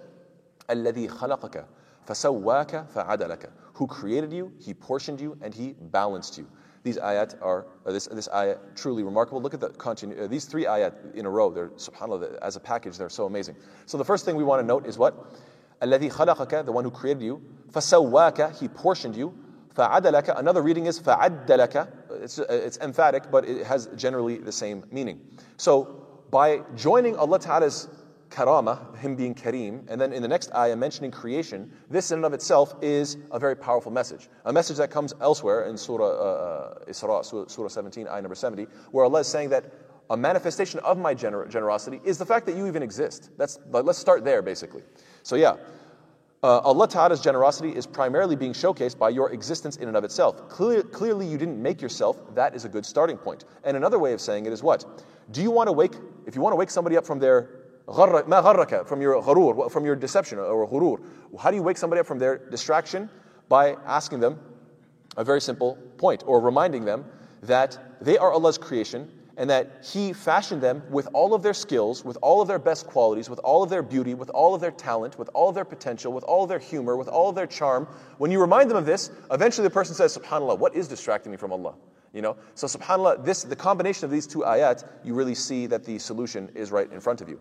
الذي 0.70 1.10
خلقك 1.10 1.66
فسواك 2.08 2.92
فعدلك. 2.94 3.50
Who 3.74 3.88
created 3.88 4.32
you, 4.32 4.54
He 4.60 4.74
portioned 4.74 5.20
you, 5.20 5.38
and 5.42 5.54
He 5.54 5.74
balanced 5.74 6.38
you. 6.38 6.48
These 6.84 6.98
ayat 6.98 7.42
are, 7.42 7.66
uh, 7.86 7.92
this, 7.92 8.06
this 8.06 8.28
ayat 8.28 8.60
truly 8.76 9.02
remarkable. 9.02 9.42
Look 9.42 9.56
at 9.56 9.60
the 9.60 9.70
continu- 9.70 10.22
uh, 10.22 10.28
these 10.28 10.46
three 10.46 10.66
ayat 10.66 11.16
in 11.16 11.26
a 11.26 11.30
row. 11.30 11.50
They're, 11.50 11.70
subhanAllah, 11.70 12.38
as 12.44 12.56
a 12.56 12.60
package, 12.60 12.98
they're 13.00 13.10
so 13.10 13.26
amazing. 13.26 13.56
So 13.88 13.98
the 13.98 14.06
first 14.06 14.24
thing 14.24 14.36
we 14.36 14.44
want 14.44 14.62
to 14.62 14.68
note 14.68 14.86
is 14.86 14.98
what? 14.98 15.36
الذي 15.82 16.12
خلقك, 16.12 16.66
the 16.66 16.72
one 16.72 16.84
who 16.84 16.92
created 16.92 17.24
you. 17.24 17.42
فسواك, 17.72 18.56
he 18.56 18.68
portioned 18.68 19.16
you. 19.16 19.34
فعدلك, 19.76 20.40
another 20.40 20.62
reading 20.62 20.86
is 20.86 21.00
فعدلك. 21.00 21.88
It's, 22.22 22.40
uh, 22.40 22.46
it's 22.50 22.78
emphatic, 22.78 23.30
but 23.30 23.46
it 23.46 23.66
has 23.66 23.88
generally 23.96 24.38
the 24.38 24.52
same 24.52 24.84
meaning. 24.92 25.20
So 25.58 26.06
by 26.32 26.62
joining 26.76 27.16
Allah 27.18 27.40
Ta'ala's 27.40 27.88
karama, 28.30 28.98
him 28.98 29.16
being 29.16 29.36
kareem, 29.36 29.86
and 29.88 30.00
then 30.00 30.12
in 30.12 30.22
the 30.22 30.28
next 30.28 30.54
ayah 30.56 30.76
mentioning 30.76 31.12
creation, 31.12 31.72
this 31.90 32.12
in 32.12 32.20
and 32.20 32.26
of 32.26 32.34
itself 32.34 32.76
is 32.82 33.18
a 33.32 33.40
very 33.40 33.56
powerful 33.56 33.92
message. 33.92 34.30
A 34.46 34.54
message 34.54 34.78
that 34.78 34.92
comes 34.92 35.14
elsewhere 35.22 35.66
in 35.66 35.78
Surah 35.78 36.06
uh, 36.06 36.84
uh 36.86 36.90
Isra, 36.90 37.50
Surah 37.50 37.68
17, 37.68 38.08
ayah 38.08 38.22
number 38.22 38.36
70, 38.36 38.68
where 38.92 39.06
Allah 39.06 39.20
is 39.20 39.28
saying 39.28 39.50
that 39.50 39.66
a 40.10 40.18
manifestation 40.18 40.80
of 40.82 40.98
my 40.98 41.16
gener- 41.16 41.50
generosity 41.50 42.00
is 42.04 42.18
the 42.18 42.26
fact 42.26 42.46
that 42.46 42.56
you 42.56 42.68
even 42.68 42.84
exist. 42.84 43.32
That's, 43.38 43.60
let's 43.72 43.98
start 43.98 44.24
there, 44.24 44.42
basically. 44.42 44.84
So, 45.23 45.37
yeah, 45.37 45.57
uh, 46.43 46.59
Allah 46.61 46.89
Ta'ala's 46.89 47.21
generosity 47.21 47.71
is 47.77 47.87
primarily 47.87 48.35
being 48.35 48.53
showcased 48.53 48.99
by 48.99 49.11
your 49.11 49.31
existence 49.33 49.77
in 49.77 49.89
and 49.89 49.97
of 49.97 50.05
itself. 50.05 50.49
Clear, 50.49 50.83
clearly, 50.83 51.27
you 51.27 51.37
didn't 51.37 51.61
make 51.61 51.83
yourself. 51.83 52.35
That 52.35 52.55
is 52.55 52.65
a 52.65 52.69
good 52.69 52.87
starting 52.87 53.19
point. 53.19 53.45
And 53.65 53.77
another 53.77 53.99
way 53.99 54.15
of 54.15 54.21
saying 54.21 54.47
it 54.47 54.53
is 54.53 54.63
what? 54.63 55.05
Do 55.33 55.43
you 55.43 55.51
want 55.51 55.69
to 55.69 55.73
wake, 55.73 55.93
if 56.27 56.35
you 56.35 56.41
want 56.41 56.53
to 56.53 56.57
wake 56.57 56.71
somebody 56.71 56.97
up 56.97 57.07
from 57.07 57.19
their 57.19 57.61
from 57.87 59.03
your 59.03 59.21
gharur, 59.21 59.71
from 59.71 59.85
your 59.85 59.97
deception 59.97 60.39
or 60.39 60.69
ghurur, 60.69 61.01
how 61.41 61.51
do 61.51 61.57
you 61.57 61.63
wake 61.63 61.77
somebody 61.77 61.99
up 61.99 62.07
from 62.07 62.19
their 62.21 62.39
distraction? 62.39 63.11
By 63.49 63.77
asking 63.85 64.21
them 64.21 64.39
a 65.17 65.25
very 65.25 65.41
simple 65.41 65.77
point 65.99 66.23
or 66.25 66.41
reminding 66.41 66.85
them 66.85 67.05
that 67.43 67.79
they 68.01 68.17
are 68.17 68.33
Allah's 68.33 68.59
creation 68.59 69.11
and 69.41 69.49
that 69.49 69.83
He 69.83 70.13
fashioned 70.13 70.61
them 70.61 70.83
with 70.91 71.09
all 71.15 71.33
of 71.33 71.43
their 71.43 71.55
skills, 71.55 72.05
with 72.05 72.19
all 72.21 72.43
of 72.43 72.47
their 72.47 72.59
best 72.59 72.87
qualities, 72.87 73.31
with 73.31 73.39
all 73.39 73.63
of 73.63 73.71
their 73.71 73.83
beauty, 73.83 74.13
with 74.13 74.29
all 74.31 74.55
of 74.55 74.61
their 74.61 74.71
talent, 74.71 75.19
with 75.19 75.31
all 75.33 75.49
of 75.49 75.55
their 75.55 75.65
potential, 75.65 76.13
with 76.13 76.25
all 76.25 76.43
of 76.43 76.51
their 76.51 76.59
humor, 76.59 76.95
with 76.95 77.09
all 77.09 77.31
of 77.31 77.35
their 77.35 77.47
charm. 77.47 77.89
When 78.19 78.31
you 78.31 78.39
remind 78.39 78.69
them 78.69 78.77
of 78.77 78.85
this, 78.85 79.11
eventually 79.31 79.67
the 79.67 79.73
person 79.73 79.95
says, 79.95 80.17
SubhanAllah, 80.17 80.59
what 80.59 80.75
is 80.77 80.89
distracting 80.89 81.33
me 81.33 81.39
from 81.39 81.53
Allah? 81.53 81.75
You 82.13 82.21
know, 82.21 82.37
so 82.55 82.67
subhanallah, 82.67 83.25
this 83.25 83.45
the 83.45 83.57
combination 83.57 84.05
of 84.05 84.11
these 84.11 84.27
two 84.27 84.41
ayat, 84.41 84.85
you 85.03 85.15
really 85.15 85.35
see 85.35 85.67
that 85.69 85.85
the 85.85 85.99
solution 85.99 86.51
is 86.55 86.71
right 86.71 86.93
in 86.93 87.01
front 87.01 87.23
of 87.23 87.29
you. 87.31 87.41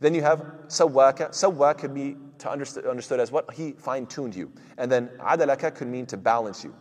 Then 0.00 0.14
you 0.14 0.20
have 0.20 0.40
sawwaka. 0.66 1.30
Sawwa 1.30 1.78
could 1.78 1.94
be 1.94 2.16
to 2.40 2.50
understood, 2.50 2.84
understood 2.84 3.20
as 3.20 3.32
what 3.32 3.52
he 3.54 3.72
fine-tuned 3.72 4.34
you, 4.34 4.52
and 4.76 4.92
then 4.92 5.08
adalaka 5.18 5.74
could 5.74 5.88
mean 5.88 6.04
to 6.06 6.18
balance 6.18 6.62
you. 6.62 6.74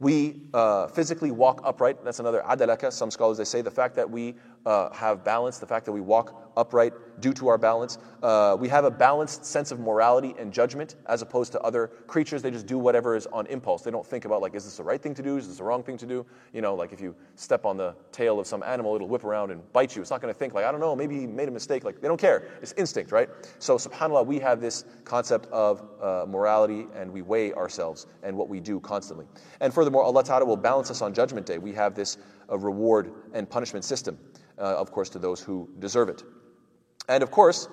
We 0.00 0.40
uh, 0.52 0.88
physically 0.88 1.30
walk 1.30 1.60
upright. 1.64 2.04
That's 2.04 2.20
another 2.20 2.42
adalaka. 2.46 2.92
Some 2.92 3.10
scholars 3.10 3.38
they 3.38 3.44
say 3.44 3.62
the 3.62 3.70
fact 3.70 3.94
that 3.96 4.10
we 4.10 4.34
uh, 4.66 4.92
have 4.92 5.24
balance, 5.24 5.58
the 5.58 5.66
fact 5.66 5.84
that 5.86 5.92
we 5.92 6.00
walk 6.00 6.40
upright 6.56 6.92
due 7.20 7.32
to 7.32 7.48
our 7.48 7.58
balance. 7.58 7.98
Uh, 8.22 8.56
we 8.58 8.68
have 8.68 8.84
a 8.84 8.90
balanced 8.90 9.44
sense 9.44 9.70
of 9.70 9.80
morality 9.80 10.34
and 10.38 10.52
judgment 10.52 10.96
as 11.06 11.22
opposed 11.22 11.52
to 11.52 11.60
other 11.60 11.88
creatures. 12.06 12.42
They 12.42 12.50
just 12.50 12.66
do 12.66 12.78
whatever 12.78 13.16
is 13.16 13.26
on 13.26 13.46
impulse. 13.46 13.82
They 13.82 13.90
don't 13.90 14.06
think 14.06 14.24
about, 14.24 14.40
like, 14.40 14.54
is 14.54 14.64
this 14.64 14.76
the 14.76 14.82
right 14.82 15.00
thing 15.00 15.14
to 15.14 15.22
do? 15.22 15.36
Is 15.36 15.48
this 15.48 15.58
the 15.58 15.64
wrong 15.64 15.82
thing 15.82 15.96
to 15.98 16.06
do? 16.06 16.24
You 16.52 16.62
know, 16.62 16.74
like 16.74 16.92
if 16.92 17.00
you 17.00 17.14
step 17.34 17.64
on 17.64 17.76
the 17.76 17.94
tail 18.12 18.40
of 18.40 18.46
some 18.46 18.62
animal, 18.62 18.94
it'll 18.94 19.08
whip 19.08 19.24
around 19.24 19.50
and 19.50 19.60
bite 19.72 19.94
you. 19.94 20.02
It's 20.02 20.10
not 20.10 20.20
going 20.20 20.32
to 20.32 20.38
think, 20.38 20.54
like, 20.54 20.64
I 20.64 20.72
don't 20.72 20.80
know, 20.80 20.96
maybe 20.96 21.18
he 21.18 21.26
made 21.26 21.48
a 21.48 21.52
mistake. 21.52 21.84
Like, 21.84 22.00
they 22.00 22.08
don't 22.08 22.20
care. 22.20 22.48
It's 22.62 22.72
instinct, 22.72 23.12
right? 23.12 23.28
So, 23.58 23.76
subhanAllah, 23.76 24.26
we 24.26 24.38
have 24.40 24.60
this 24.60 24.84
concept 25.04 25.46
of 25.46 25.82
uh, 26.00 26.24
morality 26.28 26.86
and 26.94 27.12
we 27.12 27.22
weigh 27.22 27.52
ourselves 27.52 28.06
and 28.22 28.36
what 28.36 28.48
we 28.48 28.60
do 28.60 28.80
constantly. 28.80 29.26
And 29.60 29.72
furthermore, 29.72 30.02
Allah 30.04 30.24
Ta'ala 30.24 30.44
will 30.44 30.56
balance 30.56 30.90
us 30.90 31.02
on 31.02 31.12
Judgment 31.12 31.46
Day. 31.46 31.58
We 31.58 31.72
have 31.72 31.94
this 31.94 32.18
uh, 32.50 32.58
reward 32.58 33.12
and 33.32 33.48
punishment 33.48 33.84
system, 33.84 34.18
uh, 34.58 34.62
of 34.62 34.90
course, 34.92 35.08
to 35.10 35.18
those 35.18 35.40
who 35.40 35.68
deserve 35.78 36.08
it. 36.08 36.22
And 37.08 37.22
of 37.22 37.30
course, 37.30 37.68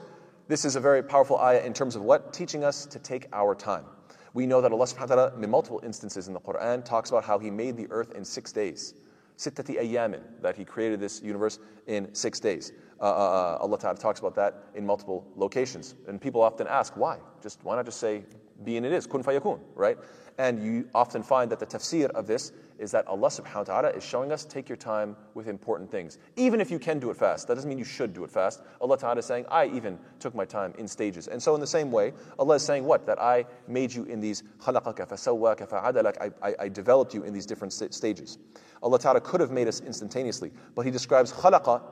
this 0.47 0.65
is 0.65 0.75
a 0.75 0.79
very 0.79 1.01
powerful 1.03 1.39
ayah 1.39 1.61
in 1.61 1.73
terms 1.73 1.95
of 1.95 2.01
what? 2.01 2.33
Teaching 2.33 2.63
us 2.63 2.85
to 2.87 2.99
take 2.99 3.27
our 3.31 3.55
time. 3.55 3.85
We 4.33 4.45
know 4.45 4.61
that 4.61 4.71
Allah 4.71 4.85
subhanahu 4.85 5.09
wa 5.09 5.15
ta'ala, 5.15 5.33
in 5.41 5.49
multiple 5.49 5.81
instances 5.83 6.27
in 6.27 6.33
the 6.33 6.39
Quran, 6.39 6.83
talks 6.83 7.09
about 7.09 7.23
how 7.23 7.39
He 7.39 7.49
made 7.49 7.77
the 7.77 7.87
earth 7.89 8.13
in 8.13 8.23
six 8.23 8.51
days. 8.51 8.93
Sittati 9.37 9.79
ayyamin, 9.81 10.21
that 10.41 10.55
He 10.55 10.65
created 10.65 10.99
this 10.99 11.21
universe 11.21 11.59
in 11.87 12.13
six 12.13 12.39
days. 12.39 12.71
Uh, 12.99 13.03
uh, 13.03 13.07
uh, 13.07 13.57
Allah 13.61 13.79
Ta'ala 13.79 13.97
talks 13.97 14.19
about 14.19 14.35
that 14.35 14.65
in 14.75 14.85
multiple 14.85 15.25
locations. 15.35 15.95
And 16.07 16.21
people 16.21 16.41
often 16.41 16.67
ask, 16.67 16.95
why? 16.95 17.17
Just 17.41 17.63
Why 17.63 17.75
not 17.75 17.85
just 17.85 17.99
say, 17.99 18.23
be 18.63 18.77
and 18.77 18.85
it 18.85 18.93
is, 18.93 19.07
kun 19.07 19.23
fayakun, 19.23 19.59
right? 19.75 19.97
And 20.37 20.63
you 20.63 20.87
often 20.93 21.23
find 21.23 21.51
that 21.51 21.59
the 21.59 21.65
tafsir 21.65 22.09
of 22.11 22.27
this 22.27 22.51
is 22.81 22.89
that 22.91 23.07
Allah 23.07 23.27
subhanahu 23.29 23.55
wa 23.57 23.63
ta'ala 23.63 23.89
is 23.89 24.03
showing 24.03 24.31
us 24.31 24.43
take 24.43 24.67
your 24.67 24.75
time 24.75 25.15
with 25.35 25.47
important 25.47 25.91
things. 25.91 26.17
Even 26.35 26.59
if 26.59 26.71
you 26.71 26.79
can 26.79 26.97
do 26.99 27.11
it 27.11 27.15
fast, 27.15 27.47
that 27.47 27.53
doesn't 27.55 27.69
mean 27.69 27.77
you 27.77 27.85
should 27.85 28.11
do 28.11 28.23
it 28.23 28.31
fast. 28.31 28.63
Allah 28.81 28.97
ta'ala 28.97 29.19
is 29.19 29.25
saying, 29.25 29.45
I 29.49 29.67
even 29.67 29.99
took 30.19 30.33
my 30.33 30.45
time 30.45 30.73
in 30.79 30.87
stages. 30.87 31.27
And 31.27 31.41
so, 31.41 31.53
in 31.53 31.61
the 31.61 31.67
same 31.67 31.91
way, 31.91 32.11
Allah 32.39 32.55
is 32.55 32.63
saying 32.63 32.83
what? 32.83 33.05
That 33.05 33.21
I 33.21 33.45
made 33.67 33.93
you 33.93 34.05
in 34.05 34.19
these 34.19 34.41
khalaqaka, 34.59 35.07
fasawwaka, 35.07 35.69
fa'adalak. 35.69 36.17
I, 36.19 36.49
I, 36.49 36.55
I 36.61 36.69
developed 36.69 37.13
you 37.13 37.23
in 37.23 37.33
these 37.33 37.45
different 37.45 37.71
st- 37.71 37.93
stages. 37.93 38.39
Allah 38.81 38.97
ta'ala 38.97 39.21
could 39.21 39.41
have 39.41 39.51
made 39.51 39.67
us 39.67 39.81
instantaneously, 39.81 40.51
but 40.73 40.81
He 40.81 40.91
describes 40.91 41.31
khalaqa 41.31 41.83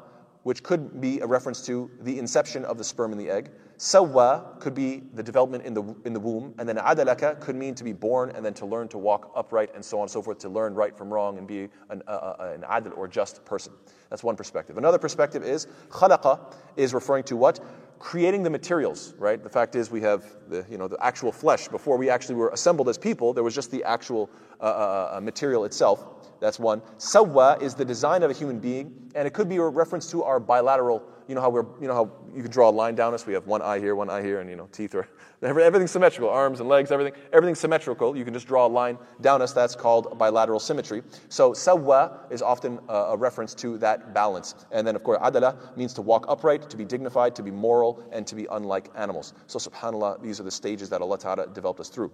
which 0.44 0.64
could 0.64 1.02
be 1.02 1.20
a 1.20 1.28
reference 1.28 1.66
to 1.66 1.90
the 2.02 2.18
inception 2.18 2.66
of 2.66 2.78
the 2.78 2.84
sperm 2.84 3.12
and 3.12 3.20
the 3.20 3.30
egg. 3.30 3.52
Sawwa 3.78 4.60
could 4.60 4.74
be 4.74 5.04
the 5.14 5.24
development 5.24 5.66
in 5.66 5.74
the, 5.74 5.96
in 6.06 6.14
the 6.14 6.20
womb. 6.20 6.54
And 6.60 6.68
then 6.68 6.78
adalaka 6.78 7.40
could 7.40 7.56
mean 7.56 7.76
to 7.76 7.84
be 7.84 7.94
born 7.94 8.32
and 8.32 8.44
then 8.44 8.54
to 8.56 8.66
learn 8.66 8.88
to 8.90 8.98
walk 8.98 9.32
upright 9.36 9.70
and 9.74 9.84
so 9.84 9.98
on 9.98 10.04
and 10.04 10.12
so 10.12 10.22
forth, 10.22 10.38
to 10.40 10.50
learn 10.50 10.74
right 10.74 10.98
from 10.98 11.12
wrong 11.12 11.38
and 11.38 11.48
be 11.48 11.70
an, 11.90 12.02
uh, 12.08 12.36
an 12.40 12.62
adil 12.62 12.98
or 12.98 13.08
just 13.08 13.44
person. 13.46 13.74
That's 14.10 14.24
one 14.24 14.36
perspective. 14.36 14.78
Another 14.78 14.98
perspective 14.98 15.44
is 15.44 15.68
khalaqa 15.90 16.54
is 16.76 16.94
referring 16.94 17.24
to 17.26 17.38
what? 17.38 17.60
creating 18.00 18.44
the 18.44 18.50
materials, 18.50 19.14
right? 19.18 19.44
The 19.44 19.50
fact 19.50 19.76
is, 19.76 19.92
we 19.92 20.02
have 20.02 20.24
the, 20.48 20.66
you 20.70 20.78
know, 20.78 20.88
the 20.88 20.98
actual 21.04 21.32
flesh. 21.32 21.68
Before 21.68 21.98
we 21.98 22.10
actually 22.10 22.36
were 22.36 22.50
assembled 22.50 22.90
as 22.90 22.98
people, 22.98 23.34
there 23.34 23.44
was 23.44 23.54
just 23.54 23.72
the 23.72 23.84
actual 23.84 24.30
uh, 24.60 24.64
uh, 24.64 25.12
uh 25.18 25.22
material 25.22 25.66
itself. 25.66 26.19
That's 26.40 26.60
one. 26.60 26.82
Sawwa 26.98 27.62
is 27.62 27.76
the 27.76 27.86
design 27.86 28.24
of 28.24 28.32
a 28.32 28.34
human 28.34 28.60
being, 28.60 29.12
and 29.16 29.28
it 29.28 29.34
could 29.34 29.50
be 29.50 29.58
a 29.58 29.64
reference 29.64 30.10
to 30.12 30.24
our 30.24 30.40
bilateral. 30.40 31.04
You 31.28 31.36
know 31.36 31.42
how 31.42 31.50
we're, 31.50 31.66
you 31.80 31.88
know 31.88 31.94
how 31.94 32.12
you 32.34 32.42
can 32.42 32.52
draw 32.52 32.70
a 32.70 32.72
line 32.72 32.96
down 32.96 33.14
us. 33.14 33.28
We 33.28 33.34
have 33.34 33.46
one 33.46 33.62
eye 33.62 33.80
here, 33.80 33.96
one 33.96 34.10
eye 34.10 34.22
here, 34.22 34.40
and 34.40 34.50
you 34.50 34.56
know 34.56 34.68
teeth 34.72 34.96
are 34.96 35.08
everything's 35.42 35.92
symmetrical. 35.92 36.30
Arms 36.30 36.60
and 36.60 36.68
legs, 36.68 36.92
everything, 36.92 37.14
everything's 37.34 37.60
symmetrical. 37.60 38.16
You 38.16 38.26
can 38.26 38.34
just 38.34 38.48
draw 38.48 38.66
a 38.66 38.68
line 38.68 38.98
down 39.22 39.42
us. 39.42 39.54
That's 39.54 39.76
called 39.76 40.18
bilateral 40.18 40.60
symmetry. 40.60 41.04
So 41.28 41.52
sawwa 41.52 42.32
is 42.32 42.42
often 42.42 42.80
a, 42.90 42.94
a 42.94 43.18
reference 43.18 43.54
to 43.56 43.78
that 43.80 44.14
balance. 44.14 44.56
And 44.72 44.88
then 44.88 44.96
of 44.96 45.04
course 45.04 45.20
adala 45.22 45.76
means 45.78 45.94
to 45.94 46.02
walk 46.02 46.26
upright, 46.28 46.70
to 46.70 46.78
be 46.78 46.86
dignified, 46.86 47.36
to 47.36 47.44
be 47.44 47.52
moral, 47.52 48.04
and 48.12 48.26
to 48.28 48.36
be 48.36 48.48
unlike 48.52 48.90
animals. 48.96 49.34
So 49.48 49.60
subhanallah, 49.60 50.22
these 50.22 50.40
are 50.40 50.44
the 50.44 50.52
stages 50.52 50.90
that 50.90 51.02
Allah 51.02 51.18
Ta'ala 51.18 51.48
developed 51.48 51.80
us 51.80 51.90
through. 51.90 52.12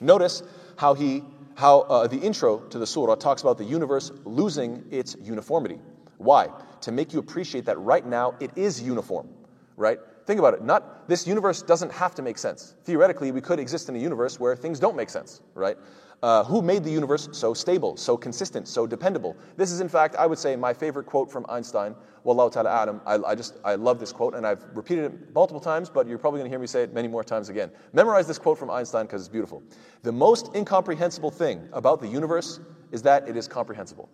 Notice 0.00 0.42
how 0.76 0.94
he 0.94 1.22
how 1.54 1.80
uh, 1.82 2.06
the 2.06 2.16
intro 2.16 2.58
to 2.70 2.78
the 2.78 2.86
surah 2.86 3.16
talks 3.16 3.42
about 3.42 3.58
the 3.58 3.64
universe 3.64 4.10
losing 4.24 4.82
its 4.90 5.14
uniformity. 5.22 5.78
Why? 6.16 6.48
To 6.82 6.92
make 6.92 7.12
you 7.12 7.18
appreciate 7.18 7.66
that 7.66 7.78
right 7.78 8.06
now 8.06 8.34
it 8.40 8.50
is 8.56 8.80
uniform, 8.80 9.28
right? 9.76 9.98
Think 10.26 10.38
about 10.38 10.54
it. 10.54 10.62
Not 10.62 11.06
this 11.06 11.26
universe 11.26 11.60
doesn't 11.60 11.92
have 11.92 12.14
to 12.14 12.22
make 12.22 12.38
sense. 12.38 12.76
Theoretically, 12.84 13.30
we 13.30 13.42
could 13.42 13.58
exist 13.58 13.88
in 13.90 13.96
a 13.96 13.98
universe 13.98 14.40
where 14.40 14.56
things 14.56 14.80
don't 14.80 14.96
make 14.96 15.10
sense, 15.10 15.42
right? 15.54 15.76
Uh, 16.22 16.44
who 16.44 16.60
made 16.60 16.84
the 16.84 16.90
universe 16.90 17.30
so 17.32 17.54
stable, 17.54 17.96
so 17.96 18.14
consistent, 18.14 18.68
so 18.68 18.86
dependable? 18.86 19.34
This 19.56 19.72
is, 19.72 19.80
in 19.80 19.88
fact, 19.88 20.16
I 20.16 20.26
would 20.26 20.38
say, 20.38 20.54
my 20.54 20.74
favorite 20.74 21.06
quote 21.06 21.32
from 21.32 21.46
Einstein. 21.48 21.94
Wallahu 22.26 22.52
ta'ala 22.52 22.68
a'lam. 22.68 23.00
I, 23.06 23.30
I 23.30 23.34
just, 23.34 23.54
I 23.64 23.74
love 23.76 23.98
this 23.98 24.12
quote, 24.12 24.34
and 24.34 24.46
I've 24.46 24.62
repeated 24.74 25.06
it 25.06 25.34
multiple 25.34 25.60
times, 25.60 25.88
but 25.88 26.06
you're 26.06 26.18
probably 26.18 26.40
going 26.40 26.50
to 26.50 26.52
hear 26.52 26.58
me 26.58 26.66
say 26.66 26.82
it 26.82 26.92
many 26.92 27.08
more 27.08 27.24
times 27.24 27.48
again. 27.48 27.70
Memorize 27.94 28.26
this 28.26 28.38
quote 28.38 28.58
from 28.58 28.70
Einstein 28.70 29.06
because 29.06 29.22
it's 29.22 29.30
beautiful. 29.30 29.62
The 30.02 30.12
most 30.12 30.54
incomprehensible 30.54 31.30
thing 31.30 31.66
about 31.72 32.02
the 32.02 32.08
universe 32.08 32.60
is 32.92 33.00
that 33.02 33.26
it 33.26 33.34
is 33.38 33.48
comprehensible. 33.48 34.10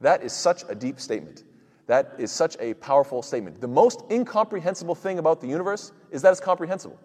That 0.00 0.22
is 0.22 0.32
such 0.32 0.62
a 0.68 0.74
deep 0.76 1.00
statement. 1.00 1.42
That 1.88 2.14
is 2.18 2.30
such 2.30 2.56
a 2.60 2.74
powerful 2.74 3.22
statement. 3.22 3.60
The 3.60 3.66
most 3.66 4.04
incomprehensible 4.12 4.94
thing 4.94 5.18
about 5.18 5.40
the 5.40 5.48
universe 5.48 5.90
is 6.12 6.22
that 6.22 6.30
it's 6.30 6.40
comprehensible. 6.40 6.96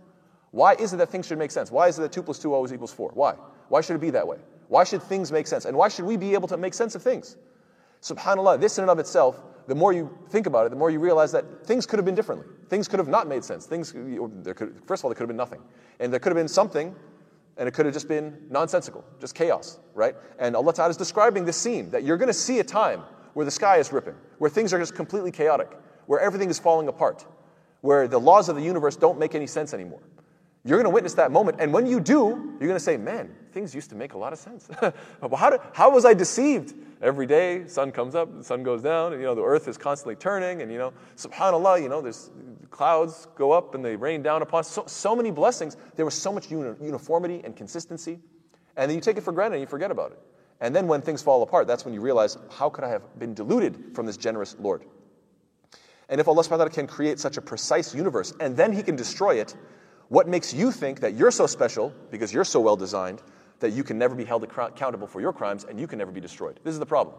Why 0.52 0.76
is 0.76 0.94
it 0.94 0.98
that 0.98 1.10
things 1.10 1.26
should 1.26 1.40
make 1.40 1.50
sense? 1.50 1.72
Why 1.72 1.88
is 1.88 1.98
it 1.98 2.04
that 2.04 2.12
2 2.12 2.22
plus 2.22 2.38
2 2.38 2.54
always 2.54 2.72
equals 2.72 2.94
4? 2.94 3.12
Why? 3.16 3.34
Why 3.70 3.82
should 3.82 3.96
it 3.96 4.02
be 4.02 4.12
that 4.12 4.28
way? 4.28 4.38
Why 4.68 4.84
should 4.84 5.02
things 5.04 5.32
make 5.32 5.48
sense? 5.48 5.66
And 5.66 5.78
why 5.78 5.90
should 5.90 6.06
we 6.06 6.18
be 6.18 6.34
able 6.34 6.48
to 6.48 6.58
make 6.58 6.74
sense 6.74 6.96
of 6.96 7.04
things? 7.04 7.38
SubhanAllah, 8.02 8.60
this 8.60 8.78
in 8.78 8.84
and 8.84 8.92
of 8.92 9.00
itself, 9.00 9.40
the 9.68 9.76
more 9.76 9.94
you 9.94 10.16
think 10.30 10.46
about 10.46 10.66
it, 10.66 10.70
the 10.70 10.76
more 10.76 10.90
you 10.90 11.00
realize 11.00 11.32
that 11.32 11.66
things 11.66 11.86
could 11.86 11.98
have 11.98 12.06
been 12.06 12.16
differently. 12.16 12.48
Things 12.70 12.88
could 12.88 13.00
have 13.00 13.08
not 13.08 13.28
made 13.28 13.44
sense. 13.44 13.66
Things, 13.66 13.94
there 13.96 14.54
could, 14.54 14.80
first 14.86 15.02
of 15.02 15.06
all, 15.06 15.10
there 15.10 15.16
could 15.16 15.24
have 15.24 15.30
been 15.30 15.38
nothing. 15.38 15.62
And 16.00 16.12
there 16.12 16.20
could 16.20 16.30
have 16.30 16.38
been 16.38 16.48
something, 16.48 16.96
and 17.58 17.68
it 17.68 17.74
could 17.74 17.86
have 17.86 17.94
just 17.94 18.08
been 18.08 18.46
nonsensical, 18.50 19.04
just 19.20 19.34
chaos, 19.34 19.80
right? 19.94 20.16
And 20.38 20.56
Allah 20.56 20.74
Ta'ala 20.74 20.92
is 20.92 20.98
describing 20.98 21.46
this 21.46 21.58
scene 21.58 21.90
that 21.92 22.04
you're 22.04 22.18
going 22.18 22.28
to 22.28 22.34
see 22.34 22.60
a 22.60 22.64
time 22.64 23.02
where 23.34 23.46
the 23.46 23.52
sky 23.52 23.78
is 23.78 23.92
ripping, 23.92 24.16
where 24.38 24.50
things 24.50 24.74
are 24.74 24.80
just 24.80 24.96
completely 24.96 25.32
chaotic, 25.32 25.70
where 26.06 26.20
everything 26.20 26.50
is 26.50 26.60
falling 26.60 26.88
apart, 26.88 27.26
where 27.82 28.08
the 28.08 28.20
laws 28.20 28.50
of 28.50 28.56
the 28.56 28.62
universe 28.62 28.96
don't 28.96 29.20
make 29.20 29.36
any 29.36 29.48
sense 29.48 29.74
anymore. 29.74 30.02
You're 30.66 30.80
going 30.80 30.86
to 30.86 30.94
witness 30.94 31.14
that 31.14 31.32
moment. 31.32 31.58
And 31.60 31.72
when 31.72 31.86
you 31.86 32.00
do, 32.00 32.56
you're 32.60 32.68
going 32.68 32.74
to 32.74 32.80
say, 32.80 32.98
man, 32.98 33.34
things 33.52 33.76
used 33.76 33.92
to 33.92 33.96
make 33.96 34.14
a 34.14 34.18
lot 34.18 34.34
of 34.34 34.40
sense. 34.40 34.68
how, 35.38 35.50
did, 35.52 35.60
how 35.74 35.92
was 35.92 36.06
I 36.06 36.16
deceived? 36.16 36.74
Every 37.04 37.28
day, 37.28 37.68
sun 37.68 37.92
comes 37.92 38.16
up, 38.16 38.44
sun 38.44 38.64
goes 38.64 38.82
down, 38.82 39.14
and 39.14 39.22
you 39.22 39.28
know, 39.28 39.36
the 39.36 39.44
earth 39.44 39.68
is 39.68 39.78
constantly 39.78 40.16
turning, 40.16 40.64
and 40.64 40.72
you 40.72 40.80
know, 40.80 40.92
subhanAllah, 41.18 41.84
you 41.84 41.88
know, 41.88 42.02
there's 42.02 42.32
clouds 42.72 43.28
go 43.36 43.52
up 43.52 43.76
and 43.76 43.86
they 43.86 43.96
rain 43.96 44.24
down 44.24 44.42
upon 44.42 44.62
us. 44.62 44.70
So, 44.70 44.86
so 44.88 45.16
many 45.16 45.30
blessings. 45.30 45.78
There 45.96 46.06
was 46.06 46.16
so 46.16 46.34
much 46.34 46.50
uni- 46.50 46.76
uniformity 46.82 47.42
and 47.44 47.56
consistency. 47.56 48.20
And 48.76 48.90
then 48.90 48.96
you 48.96 49.02
take 49.02 49.18
it 49.18 49.22
for 49.22 49.32
granted 49.32 49.58
and 49.58 49.62
you 49.62 49.68
forget 49.68 49.92
about 49.92 50.14
it. 50.14 50.20
And 50.62 50.76
then 50.76 50.88
when 50.88 51.02
things 51.02 51.22
fall 51.22 51.44
apart, 51.44 51.68
that's 51.68 51.86
when 51.86 51.94
you 51.94 52.02
realize, 52.02 52.38
how 52.50 52.70
could 52.70 52.84
I 52.84 52.90
have 52.90 53.20
been 53.20 53.34
deluded 53.34 53.94
from 53.94 54.06
this 54.06 54.18
generous 54.18 54.56
Lord? 54.60 54.84
And 56.10 56.20
if 56.20 56.28
Allah 56.28 56.44
subhanahu 56.44 56.52
wa 56.52 56.58
ta'ala 56.58 56.70
can 56.72 56.88
create 56.88 57.20
such 57.20 57.38
a 57.38 57.42
precise 57.42 57.94
universe 57.94 58.34
and 58.40 58.58
then 58.58 58.74
He 58.74 58.82
can 58.82 58.96
destroy 58.96 59.36
it, 59.36 59.56
what 60.10 60.28
makes 60.28 60.54
you 60.54 60.72
think 60.72 61.00
that 61.00 61.16
you're 61.16 61.32
so 61.32 61.48
special 61.48 61.94
because 62.12 62.34
you're 62.34 62.44
so 62.44 62.60
well 62.60 62.76
designed 62.76 63.22
that 63.60 63.72
you 63.72 63.84
can 63.84 63.98
never 63.98 64.16
be 64.16 64.26
held 64.26 64.44
accountable 64.44 65.08
for 65.08 65.22
your 65.22 65.34
crimes 65.34 65.64
and 65.64 65.80
you 65.80 65.88
can 65.88 65.98
never 65.98 66.12
be 66.12 66.22
destroyed? 66.22 66.60
This 66.64 66.74
is 66.74 66.80
the 66.80 66.86
problem. 66.86 67.16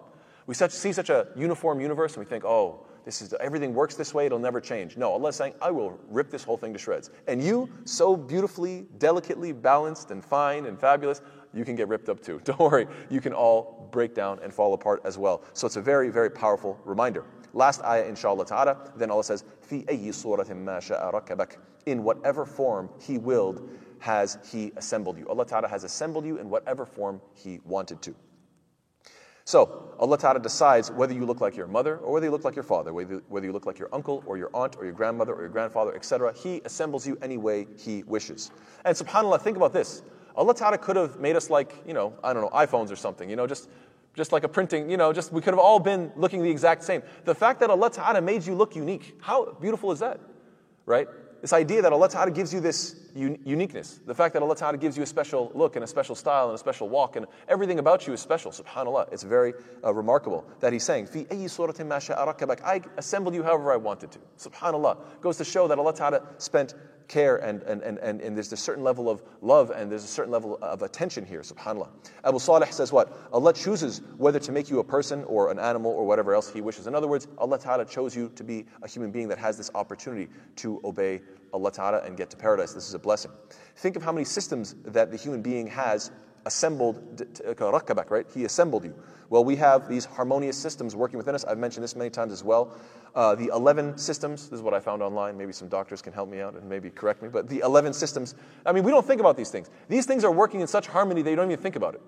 We 0.46 0.54
such, 0.54 0.70
see 0.70 0.92
such 0.92 1.10
a 1.10 1.28
uniform 1.36 1.80
universe 1.80 2.14
and 2.14 2.24
we 2.24 2.28
think, 2.28 2.44
oh, 2.44 2.86
this 3.04 3.22
is 3.22 3.32
everything 3.40 3.72
works 3.72 3.94
this 3.94 4.12
way, 4.12 4.26
it'll 4.26 4.38
never 4.38 4.60
change. 4.60 4.96
No, 4.96 5.12
Allah 5.12 5.28
is 5.28 5.36
saying, 5.36 5.54
I 5.62 5.70
will 5.70 5.98
rip 6.08 6.30
this 6.30 6.42
whole 6.42 6.56
thing 6.56 6.72
to 6.72 6.78
shreds. 6.78 7.10
And 7.28 7.42
you, 7.42 7.68
so 7.84 8.16
beautifully, 8.16 8.86
delicately 8.98 9.52
balanced 9.52 10.10
and 10.10 10.24
fine 10.24 10.66
and 10.66 10.78
fabulous, 10.78 11.22
you 11.54 11.64
can 11.64 11.76
get 11.76 11.88
ripped 11.88 12.08
up 12.08 12.20
too. 12.20 12.40
Don't 12.44 12.58
worry, 12.58 12.86
you 13.08 13.20
can 13.20 13.32
all 13.32 13.75
break 13.90 14.14
down 14.14 14.38
and 14.42 14.52
fall 14.52 14.74
apart 14.74 15.00
as 15.04 15.18
well. 15.18 15.42
So 15.52 15.66
it's 15.66 15.76
a 15.76 15.80
very, 15.80 16.10
very 16.10 16.30
powerful 16.30 16.78
reminder. 16.84 17.24
Last 17.52 17.82
ayah, 17.82 18.04
inshallah 18.04 18.46
ta'ala, 18.46 18.92
then 18.96 19.10
Allah 19.10 19.24
says, 19.24 19.44
fi 19.62 19.82
ayyi 19.84 20.08
suratin 20.08 20.62
ma 20.62 20.78
rakabak. 20.78 21.56
In 21.86 22.02
whatever 22.02 22.44
form 22.44 22.90
He 23.00 23.18
willed, 23.18 23.68
has 23.98 24.38
He 24.50 24.72
assembled 24.76 25.18
you. 25.18 25.26
Allah 25.28 25.46
ta'ala 25.46 25.68
has 25.68 25.84
assembled 25.84 26.26
you 26.26 26.38
in 26.38 26.50
whatever 26.50 26.84
form 26.84 27.20
He 27.34 27.60
wanted 27.64 28.02
to. 28.02 28.14
So, 29.46 29.94
Allah 30.00 30.18
Ta'ala 30.18 30.40
decides 30.40 30.90
whether 30.90 31.14
you 31.14 31.24
look 31.24 31.40
like 31.40 31.56
your 31.56 31.68
mother 31.68 31.98
or 31.98 32.12
whether 32.12 32.26
you 32.26 32.32
look 32.32 32.44
like 32.44 32.56
your 32.56 32.64
father, 32.64 32.92
whether 32.92 33.46
you 33.46 33.52
look 33.52 33.64
like 33.64 33.78
your 33.78 33.88
uncle 33.92 34.24
or 34.26 34.36
your 34.36 34.50
aunt 34.52 34.74
or 34.76 34.84
your 34.84 34.92
grandmother 34.92 35.32
or 35.32 35.42
your 35.42 35.50
grandfather, 35.50 35.94
etc. 35.94 36.34
He 36.34 36.60
assembles 36.64 37.06
you 37.06 37.16
any 37.22 37.38
way 37.38 37.68
He 37.78 38.02
wishes. 38.02 38.50
And 38.84 38.96
subhanAllah, 38.96 39.40
think 39.40 39.56
about 39.56 39.72
this. 39.72 40.02
Allah 40.36 40.54
Ta'ala 40.54 40.78
could 40.78 40.96
have 40.96 41.18
made 41.18 41.36
us 41.36 41.50
like, 41.50 41.74
you 41.86 41.94
know, 41.94 42.12
I 42.22 42.32
don't 42.32 42.42
know, 42.42 42.50
iPhones 42.50 42.92
or 42.92 42.96
something, 42.96 43.28
you 43.30 43.36
know, 43.36 43.46
just, 43.46 43.68
just 44.14 44.32
like 44.32 44.44
a 44.44 44.48
printing, 44.48 44.90
you 44.90 44.96
know, 44.96 45.12
just 45.12 45.32
we 45.32 45.40
could 45.40 45.54
have 45.54 45.58
all 45.58 45.78
been 45.78 46.12
looking 46.16 46.42
the 46.42 46.50
exact 46.50 46.84
same. 46.84 47.02
The 47.24 47.34
fact 47.34 47.60
that 47.60 47.70
Allah 47.70 47.90
Ta'ala 47.90 48.20
made 48.20 48.44
you 48.44 48.54
look 48.54 48.76
unique, 48.76 49.16
how 49.20 49.52
beautiful 49.60 49.92
is 49.92 50.00
that? 50.00 50.20
Right? 50.84 51.08
This 51.40 51.52
idea 51.52 51.82
that 51.82 51.92
Allah 51.92 52.08
Ta'ala 52.08 52.30
gives 52.30 52.52
you 52.52 52.60
this 52.60 52.96
un- 53.14 53.38
uniqueness, 53.44 54.00
the 54.06 54.14
fact 54.14 54.32
that 54.34 54.42
Allah 54.42 54.56
Ta'ala 54.56 54.78
gives 54.78 54.96
you 54.96 55.02
a 55.02 55.06
special 55.06 55.52
look 55.54 55.76
and 55.76 55.84
a 55.84 55.86
special 55.86 56.14
style 56.14 56.46
and 56.46 56.54
a 56.54 56.58
special 56.58 56.88
walk, 56.88 57.16
and 57.16 57.26
everything 57.48 57.78
about 57.78 58.06
you 58.06 58.12
is 58.12 58.20
special, 58.20 58.50
subhanAllah. 58.50 59.12
It's 59.12 59.22
very 59.22 59.52
uh, 59.84 59.92
remarkable 59.92 60.46
that 60.60 60.72
He's 60.72 60.84
saying, 60.84 61.06
Fi 61.06 61.26
I 61.30 62.80
assembled 62.96 63.34
you 63.34 63.42
however 63.42 63.72
I 63.72 63.76
wanted 63.76 64.10
to. 64.12 64.18
Subhanallah. 64.38 64.96
Goes 65.20 65.36
to 65.36 65.44
show 65.44 65.68
that 65.68 65.78
Allah 65.78 65.94
Ta'ala 65.94 66.22
spent 66.38 66.74
care 67.08 67.36
and, 67.36 67.62
and, 67.62 67.82
and, 67.82 67.98
and, 67.98 68.20
and 68.20 68.36
there's 68.36 68.52
a 68.52 68.56
certain 68.56 68.82
level 68.82 69.08
of 69.08 69.22
love 69.40 69.70
and 69.70 69.90
there's 69.90 70.04
a 70.04 70.08
certain 70.08 70.32
level 70.32 70.58
of 70.62 70.82
attention 70.82 71.24
here, 71.24 71.40
subhanAllah. 71.40 71.88
Abu 72.24 72.38
Salih 72.38 72.66
says 72.70 72.92
what? 72.92 73.16
Allah 73.32 73.52
chooses 73.52 74.02
whether 74.16 74.38
to 74.38 74.52
make 74.52 74.70
you 74.70 74.80
a 74.80 74.84
person 74.84 75.24
or 75.24 75.50
an 75.50 75.58
animal 75.58 75.92
or 75.92 76.04
whatever 76.04 76.34
else 76.34 76.50
He 76.50 76.60
wishes. 76.60 76.86
In 76.86 76.94
other 76.94 77.08
words, 77.08 77.28
Allah 77.38 77.58
Ta'ala 77.58 77.84
chose 77.84 78.14
you 78.16 78.30
to 78.34 78.44
be 78.44 78.66
a 78.82 78.88
human 78.88 79.10
being 79.10 79.28
that 79.28 79.38
has 79.38 79.56
this 79.56 79.70
opportunity 79.74 80.28
to 80.56 80.80
obey 80.84 81.20
Allah 81.52 81.72
Ta'ala 81.72 81.98
and 82.00 82.16
get 82.16 82.30
to 82.30 82.36
paradise. 82.36 82.72
This 82.72 82.88
is 82.88 82.94
a 82.94 82.98
blessing. 82.98 83.30
Think 83.76 83.96
of 83.96 84.02
how 84.02 84.12
many 84.12 84.24
systems 84.24 84.74
that 84.84 85.10
the 85.10 85.16
human 85.16 85.42
being 85.42 85.66
has 85.68 86.10
assembled, 86.46 87.26
right? 88.08 88.26
He 88.32 88.44
assembled 88.44 88.84
you. 88.84 88.94
Well, 89.28 89.44
we 89.44 89.56
have 89.56 89.88
these 89.88 90.04
harmonious 90.04 90.56
systems 90.56 90.94
working 90.94 91.18
within 91.18 91.34
us. 91.34 91.44
I've 91.44 91.58
mentioned 91.58 91.84
this 91.84 91.96
many 91.96 92.10
times 92.10 92.32
as 92.32 92.44
well. 92.44 92.76
Uh, 93.14 93.34
the 93.34 93.50
11 93.52 93.98
systems, 93.98 94.48
this 94.48 94.58
is 94.58 94.62
what 94.62 94.72
I 94.72 94.80
found 94.80 95.02
online. 95.02 95.36
Maybe 95.36 95.52
some 95.52 95.68
doctors 95.68 96.00
can 96.00 96.12
help 96.12 96.28
me 96.28 96.40
out 96.40 96.54
and 96.54 96.68
maybe 96.68 96.90
correct 96.90 97.22
me. 97.22 97.28
But 97.28 97.48
the 97.48 97.60
11 97.60 97.92
systems, 97.92 98.36
I 98.64 98.72
mean, 98.72 98.84
we 98.84 98.92
don't 98.92 99.06
think 99.06 99.20
about 99.20 99.36
these 99.36 99.50
things. 99.50 99.70
These 99.88 100.06
things 100.06 100.22
are 100.22 100.30
working 100.30 100.60
in 100.60 100.66
such 100.66 100.86
harmony 100.86 101.22
that 101.22 101.30
you 101.30 101.36
don't 101.36 101.50
even 101.50 101.62
think 101.62 101.76
about 101.76 101.94
it. 101.94 102.00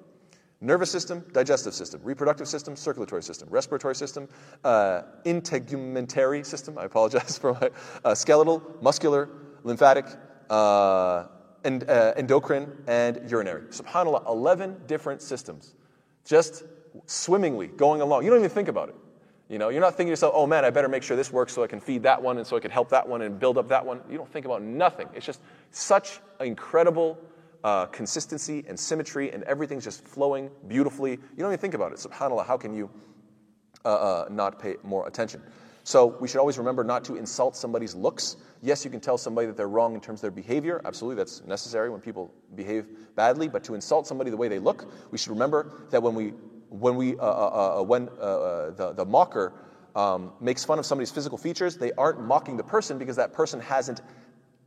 Nervous 0.61 0.91
system, 0.91 1.25
digestive 1.33 1.73
system, 1.75 2.01
reproductive 2.03 2.49
system, 2.49 2.75
circulatory 2.77 3.23
system, 3.23 3.49
respiratory 3.51 3.95
system, 3.95 4.29
uh, 4.65 5.03
integumentary 5.25 6.45
system, 6.45 6.77
I 6.79 6.85
apologize 6.85 7.39
for 7.43 7.55
my 7.55 7.71
uh, 8.05 8.15
skeletal, 8.15 8.63
muscular, 8.81 9.29
lymphatic, 9.63 10.07
uh, 10.51 11.27
and, 11.65 11.89
uh, 11.89 12.15
endocrine, 12.17 12.85
and 12.87 13.31
urinary. 13.31 13.63
SubhanAllah, 13.63 14.27
11 14.27 14.83
different 14.87 15.23
systems 15.23 15.75
just 16.25 16.65
swimmingly 17.07 17.69
going 17.69 18.01
along. 18.01 18.25
You 18.25 18.31
don't 18.31 18.41
even 18.41 18.51
think 18.51 18.69
about 18.69 18.91
it. 18.91 18.95
You 19.49 19.59
know, 19.59 19.71
you're 19.71 19.81
not 19.81 19.95
thinking 19.95 20.09
to 20.09 20.13
yourself, 20.13 20.35
oh 20.37 20.47
man, 20.47 20.65
I 20.65 20.71
better 20.71 20.89
make 20.89 21.03
sure 21.03 21.17
this 21.17 21.33
works 21.33 21.55
so 21.55 21.63
I 21.63 21.67
can 21.67 21.81
feed 21.81 22.03
that 22.03 22.21
one 22.21 22.37
and 22.37 22.47
so 22.47 22.57
I 22.57 22.61
can 22.61 22.71
help 22.71 22.91
that 22.91 23.09
one 23.09 23.23
and 23.23 23.39
build 23.39 23.57
up 23.57 23.69
that 23.69 23.85
one. 23.85 24.01
You 24.11 24.19
don't 24.19 24.31
think 24.31 24.45
about 24.45 24.63
nothing. 24.63 25.09
It's 25.15 25.25
just 25.25 25.41
such 25.71 26.21
incredible 26.39 27.19
uh, 27.65 27.87
consistency 27.87 28.65
and 28.69 28.79
symmetry, 28.79 29.33
and 29.33 29.43
everything's 29.45 29.85
just 29.85 30.05
flowing 30.05 30.51
beautifully. 30.69 31.13
You 31.13 31.39
don't 31.39 31.49
even 31.49 31.59
think 31.59 31.75
about 31.75 31.93
it. 31.93 31.99
SubhanAllah, 31.99 32.47
how 32.47 32.59
can 32.59 32.75
you 32.75 32.91
uh, 33.85 33.89
uh, 33.89 34.29
not 34.31 34.59
pay 34.59 34.77
more 34.83 35.09
attention? 35.09 35.43
So 35.89 36.19
we 36.21 36.29
should 36.29 36.37
always 36.37 36.59
remember 36.59 36.85
not 36.85 37.03
to 37.05 37.17
insult 37.17 37.57
somebody's 37.57 37.95
looks. 37.95 38.37
Yes, 38.61 38.85
you 38.85 38.91
can 38.91 39.01
tell 39.01 39.17
somebody 39.17 39.47
that 39.47 39.57
they're 39.57 39.71
wrong 39.71 39.95
in 39.95 40.03
terms 40.03 40.19
of 40.19 40.21
their 40.21 40.31
behavior. 40.31 40.83
Absolutely, 40.85 41.17
that's 41.17 41.43
necessary 41.47 41.89
when 41.89 42.03
people 42.03 42.31
behave 42.55 42.85
badly. 43.17 43.49
But 43.49 43.65
to 43.65 43.75
insult 43.75 44.07
somebody 44.07 44.29
the 44.31 44.37
way 44.37 44.49
they 44.49 44.59
look, 44.59 44.85
we 45.11 45.17
should 45.17 45.31
remember 45.31 45.73
that 45.89 46.03
when 46.03 46.15
we 46.15 46.35
when 46.69 46.97
we 46.97 47.17
uh, 47.17 47.23
uh, 47.23 47.79
uh, 47.81 47.83
when 47.83 48.11
uh, 48.21 48.23
uh, 48.23 48.71
the 48.73 48.93
the 48.93 49.05
mocker 49.07 49.55
um, 49.97 50.33
makes 50.43 50.63
fun 50.63 50.79
of 50.79 50.85
somebody's 50.85 51.11
physical 51.11 51.39
features, 51.39 51.79
they 51.79 51.93
aren't 51.93 52.21
mocking 52.21 52.59
the 52.59 52.65
person 52.65 52.99
because 52.99 53.17
that 53.17 53.33
person 53.33 53.59
hasn't 53.59 54.03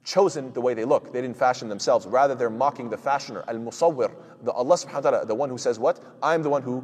chosen 0.03 0.51
the 0.53 0.61
way 0.61 0.73
they 0.73 0.85
look. 0.85 1.13
They 1.13 1.21
didn't 1.21 1.37
fashion 1.37 1.69
themselves. 1.69 2.07
Rather, 2.07 2.33
they're 2.33 2.49
mocking 2.49 2.89
the 2.89 2.97
fashioner, 2.97 3.43
al 3.47 3.57
musawwir, 3.57 4.11
the 4.41 4.51
Allah 4.53 4.75
subhanahu 4.75 4.93
wa 5.03 5.11
ta'ala, 5.11 5.25
the 5.27 5.35
one 5.35 5.51
who 5.51 5.59
says 5.59 5.77
what? 5.77 5.99
I'm 6.23 6.41
the 6.41 6.49
one 6.49 6.63
who 6.63 6.83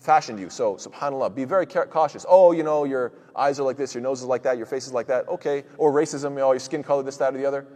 fashioned 0.00 0.40
you. 0.40 0.50
So, 0.50 0.74
subhanAllah, 0.74 1.34
be 1.34 1.44
very 1.44 1.66
cautious. 1.66 2.26
Oh, 2.28 2.52
you 2.52 2.62
know, 2.62 2.84
your 2.84 3.12
eyes 3.36 3.60
are 3.60 3.62
like 3.62 3.76
this, 3.76 3.94
your 3.94 4.02
nose 4.02 4.20
is 4.20 4.26
like 4.26 4.42
that, 4.42 4.56
your 4.56 4.66
face 4.66 4.86
is 4.86 4.92
like 4.92 5.06
that. 5.06 5.28
Okay. 5.28 5.64
Or 5.78 5.92
racism, 5.92 6.40
oh, 6.40 6.52
your 6.52 6.58
skin 6.58 6.82
color, 6.82 7.02
this, 7.02 7.16
that, 7.18 7.34
or 7.34 7.38
the 7.38 7.46
other. 7.46 7.66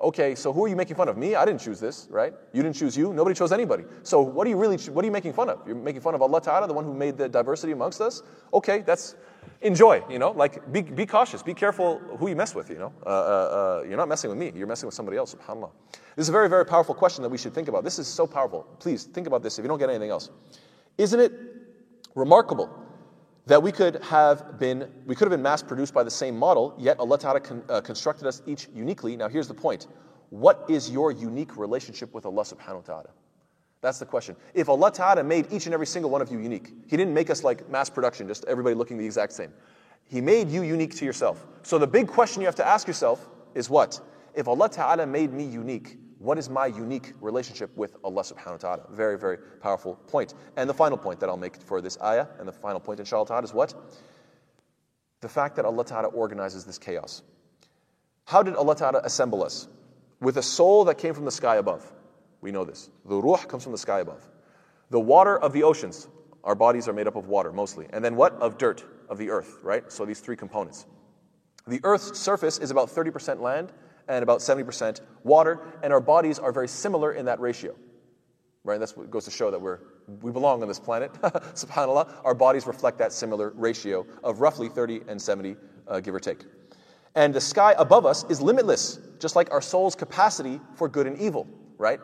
Okay, 0.00 0.34
so 0.34 0.52
who 0.52 0.64
are 0.64 0.68
you 0.68 0.76
making 0.76 0.96
fun 0.96 1.08
of? 1.08 1.16
Me? 1.16 1.34
I 1.34 1.44
didn't 1.44 1.60
choose 1.60 1.78
this, 1.78 2.08
right? 2.10 2.34
You 2.52 2.62
didn't 2.62 2.76
choose 2.76 2.96
you. 2.96 3.14
Nobody 3.14 3.34
chose 3.34 3.52
anybody. 3.52 3.84
So 4.02 4.20
what 4.20 4.46
are 4.46 4.50
you 4.50 4.56
really, 4.56 4.76
what 4.76 5.04
are 5.04 5.06
you 5.06 5.12
making 5.12 5.32
fun 5.32 5.48
of? 5.48 5.66
You're 5.66 5.76
making 5.76 6.00
fun 6.00 6.14
of 6.14 6.22
Allah 6.22 6.40
Ta'ala, 6.40 6.66
the 6.66 6.74
one 6.74 6.84
who 6.84 6.92
made 6.92 7.16
the 7.16 7.28
diversity 7.28 7.72
amongst 7.72 8.00
us? 8.00 8.22
Okay, 8.52 8.82
that's, 8.82 9.14
enjoy, 9.62 10.02
you 10.10 10.18
know, 10.18 10.32
like 10.32 10.70
be, 10.72 10.82
be 10.82 11.06
cautious, 11.06 11.42
be 11.42 11.54
careful 11.54 12.00
who 12.18 12.28
you 12.28 12.36
mess 12.36 12.54
with, 12.54 12.70
you 12.70 12.78
know. 12.78 12.92
Uh, 13.06 13.08
uh, 13.08 13.12
uh, 13.12 13.84
you're 13.88 13.96
not 13.96 14.08
messing 14.08 14.30
with 14.30 14.38
me, 14.38 14.52
you're 14.54 14.66
messing 14.66 14.86
with 14.86 14.94
somebody 14.94 15.16
else, 15.16 15.34
subhanAllah. 15.34 15.70
This 16.16 16.24
is 16.24 16.28
a 16.28 16.32
very, 16.32 16.48
very 16.48 16.66
powerful 16.66 16.94
question 16.94 17.22
that 17.22 17.30
we 17.30 17.38
should 17.38 17.54
think 17.54 17.68
about. 17.68 17.84
This 17.84 17.98
is 17.98 18.08
so 18.08 18.26
powerful. 18.26 18.66
Please 18.80 19.04
think 19.04 19.26
about 19.26 19.42
this 19.42 19.58
if 19.58 19.62
you 19.62 19.68
don't 19.68 19.78
get 19.78 19.90
anything 19.90 20.10
else. 20.10 20.28
Isn't 20.98 21.20
it 21.20 21.32
Remarkable 22.14 22.70
that 23.46 23.62
we 23.62 23.72
could 23.72 24.02
have 24.04 24.58
been 24.58 24.90
we 25.06 25.14
could 25.14 25.26
have 25.26 25.30
been 25.36 25.42
mass 25.42 25.62
produced 25.62 25.92
by 25.92 26.02
the 26.02 26.10
same 26.10 26.36
model, 26.38 26.74
yet 26.78 26.98
Allah 26.98 27.18
Ta'ala 27.18 27.40
con, 27.40 27.62
uh, 27.68 27.80
constructed 27.80 28.26
us 28.26 28.42
each 28.46 28.68
uniquely. 28.74 29.16
Now 29.16 29.28
here's 29.28 29.48
the 29.48 29.54
point. 29.54 29.86
What 30.30 30.64
is 30.68 30.90
your 30.90 31.12
unique 31.12 31.56
relationship 31.56 32.14
with 32.14 32.26
Allah 32.26 32.42
subhanahu 32.42 32.76
wa 32.76 32.80
ta'ala? 32.80 33.10
That's 33.82 33.98
the 33.98 34.06
question. 34.06 34.34
If 34.54 34.68
Allah 34.68 34.90
Ta'ala 34.90 35.22
made 35.22 35.52
each 35.52 35.66
and 35.66 35.74
every 35.74 35.86
single 35.86 36.10
one 36.10 36.22
of 36.22 36.32
you 36.32 36.38
unique, 36.38 36.72
He 36.86 36.96
didn't 36.96 37.12
make 37.12 37.28
us 37.28 37.44
like 37.44 37.68
mass 37.68 37.90
production, 37.90 38.26
just 38.26 38.44
everybody 38.46 38.74
looking 38.74 38.96
the 38.96 39.04
exact 39.04 39.32
same. 39.32 39.52
He 40.06 40.20
made 40.20 40.50
you 40.50 40.62
unique 40.62 40.94
to 40.96 41.04
yourself. 41.04 41.46
So 41.62 41.78
the 41.78 41.86
big 41.86 42.08
question 42.08 42.40
you 42.40 42.46
have 42.46 42.54
to 42.56 42.66
ask 42.66 42.86
yourself 42.86 43.28
is 43.54 43.68
what? 43.68 44.00
If 44.34 44.48
Allah 44.48 44.68
Ta'ala 44.68 45.06
made 45.06 45.32
me 45.32 45.44
unique, 45.44 45.98
what 46.24 46.38
is 46.38 46.48
my 46.48 46.66
unique 46.66 47.12
relationship 47.20 47.76
with 47.76 47.96
Allah 48.02 48.22
subhanahu 48.22 48.52
wa 48.52 48.56
ta'ala? 48.56 48.86
Very, 48.90 49.18
very 49.18 49.36
powerful 49.60 49.96
point. 50.06 50.32
And 50.56 50.68
the 50.68 50.74
final 50.74 50.96
point 50.96 51.20
that 51.20 51.28
I'll 51.28 51.36
make 51.36 51.60
for 51.62 51.82
this 51.82 51.98
ayah, 52.02 52.26
and 52.38 52.48
the 52.48 52.52
final 52.52 52.80
point, 52.80 52.98
inshallah 52.98 53.26
ta'ala, 53.26 53.42
is 53.42 53.52
what? 53.52 53.74
The 55.20 55.28
fact 55.28 55.56
that 55.56 55.66
Allah 55.66 55.84
ta'ala 55.84 56.08
organizes 56.08 56.64
this 56.64 56.78
chaos. 56.78 57.22
How 58.24 58.42
did 58.42 58.54
Allah 58.56 58.74
ta'ala 58.74 59.00
assemble 59.04 59.44
us? 59.44 59.68
With 60.20 60.38
a 60.38 60.42
soul 60.42 60.86
that 60.86 60.96
came 60.96 61.12
from 61.12 61.26
the 61.26 61.30
sky 61.30 61.56
above. 61.56 61.92
We 62.40 62.52
know 62.52 62.64
this. 62.64 62.88
The 63.04 63.16
ruh 63.16 63.36
comes 63.36 63.62
from 63.62 63.72
the 63.72 63.78
sky 63.78 64.00
above. 64.00 64.26
The 64.90 65.00
water 65.00 65.38
of 65.38 65.52
the 65.52 65.62
oceans, 65.64 66.08
our 66.42 66.54
bodies 66.54 66.88
are 66.88 66.94
made 66.94 67.06
up 67.06 67.16
of 67.16 67.28
water 67.28 67.52
mostly. 67.52 67.86
And 67.90 68.02
then 68.02 68.16
what? 68.16 68.32
Of 68.34 68.56
dirt, 68.56 68.82
of 69.10 69.18
the 69.18 69.30
earth, 69.30 69.58
right? 69.62 69.90
So 69.92 70.06
these 70.06 70.20
three 70.20 70.36
components. 70.36 70.86
The 71.66 71.80
earth's 71.82 72.18
surface 72.18 72.58
is 72.58 72.70
about 72.70 72.88
30% 72.88 73.40
land 73.40 73.72
and 74.08 74.22
about 74.22 74.40
70% 74.40 75.00
water, 75.22 75.60
and 75.82 75.92
our 75.92 76.00
bodies 76.00 76.38
are 76.38 76.52
very 76.52 76.68
similar 76.68 77.12
in 77.12 77.24
that 77.26 77.40
ratio. 77.40 77.74
Right? 78.64 78.80
That's 78.80 78.96
what 78.96 79.10
goes 79.10 79.24
to 79.26 79.30
show 79.30 79.50
that 79.50 79.60
we're, 79.60 79.80
we 80.22 80.32
belong 80.32 80.62
on 80.62 80.68
this 80.68 80.80
planet. 80.80 81.12
SubhanAllah. 81.22 82.24
Our 82.24 82.34
bodies 82.34 82.66
reflect 82.66 82.98
that 82.98 83.12
similar 83.12 83.52
ratio 83.56 84.06
of 84.22 84.40
roughly 84.40 84.68
30 84.68 85.02
and 85.08 85.20
70, 85.20 85.56
uh, 85.86 86.00
give 86.00 86.14
or 86.14 86.20
take. 86.20 86.44
And 87.14 87.32
the 87.32 87.40
sky 87.40 87.74
above 87.78 88.06
us 88.06 88.24
is 88.30 88.40
limitless, 88.40 88.98
just 89.20 89.36
like 89.36 89.50
our 89.52 89.60
soul's 89.60 89.94
capacity 89.94 90.60
for 90.74 90.88
good 90.88 91.06
and 91.06 91.18
evil, 91.20 91.46
right? 91.78 92.00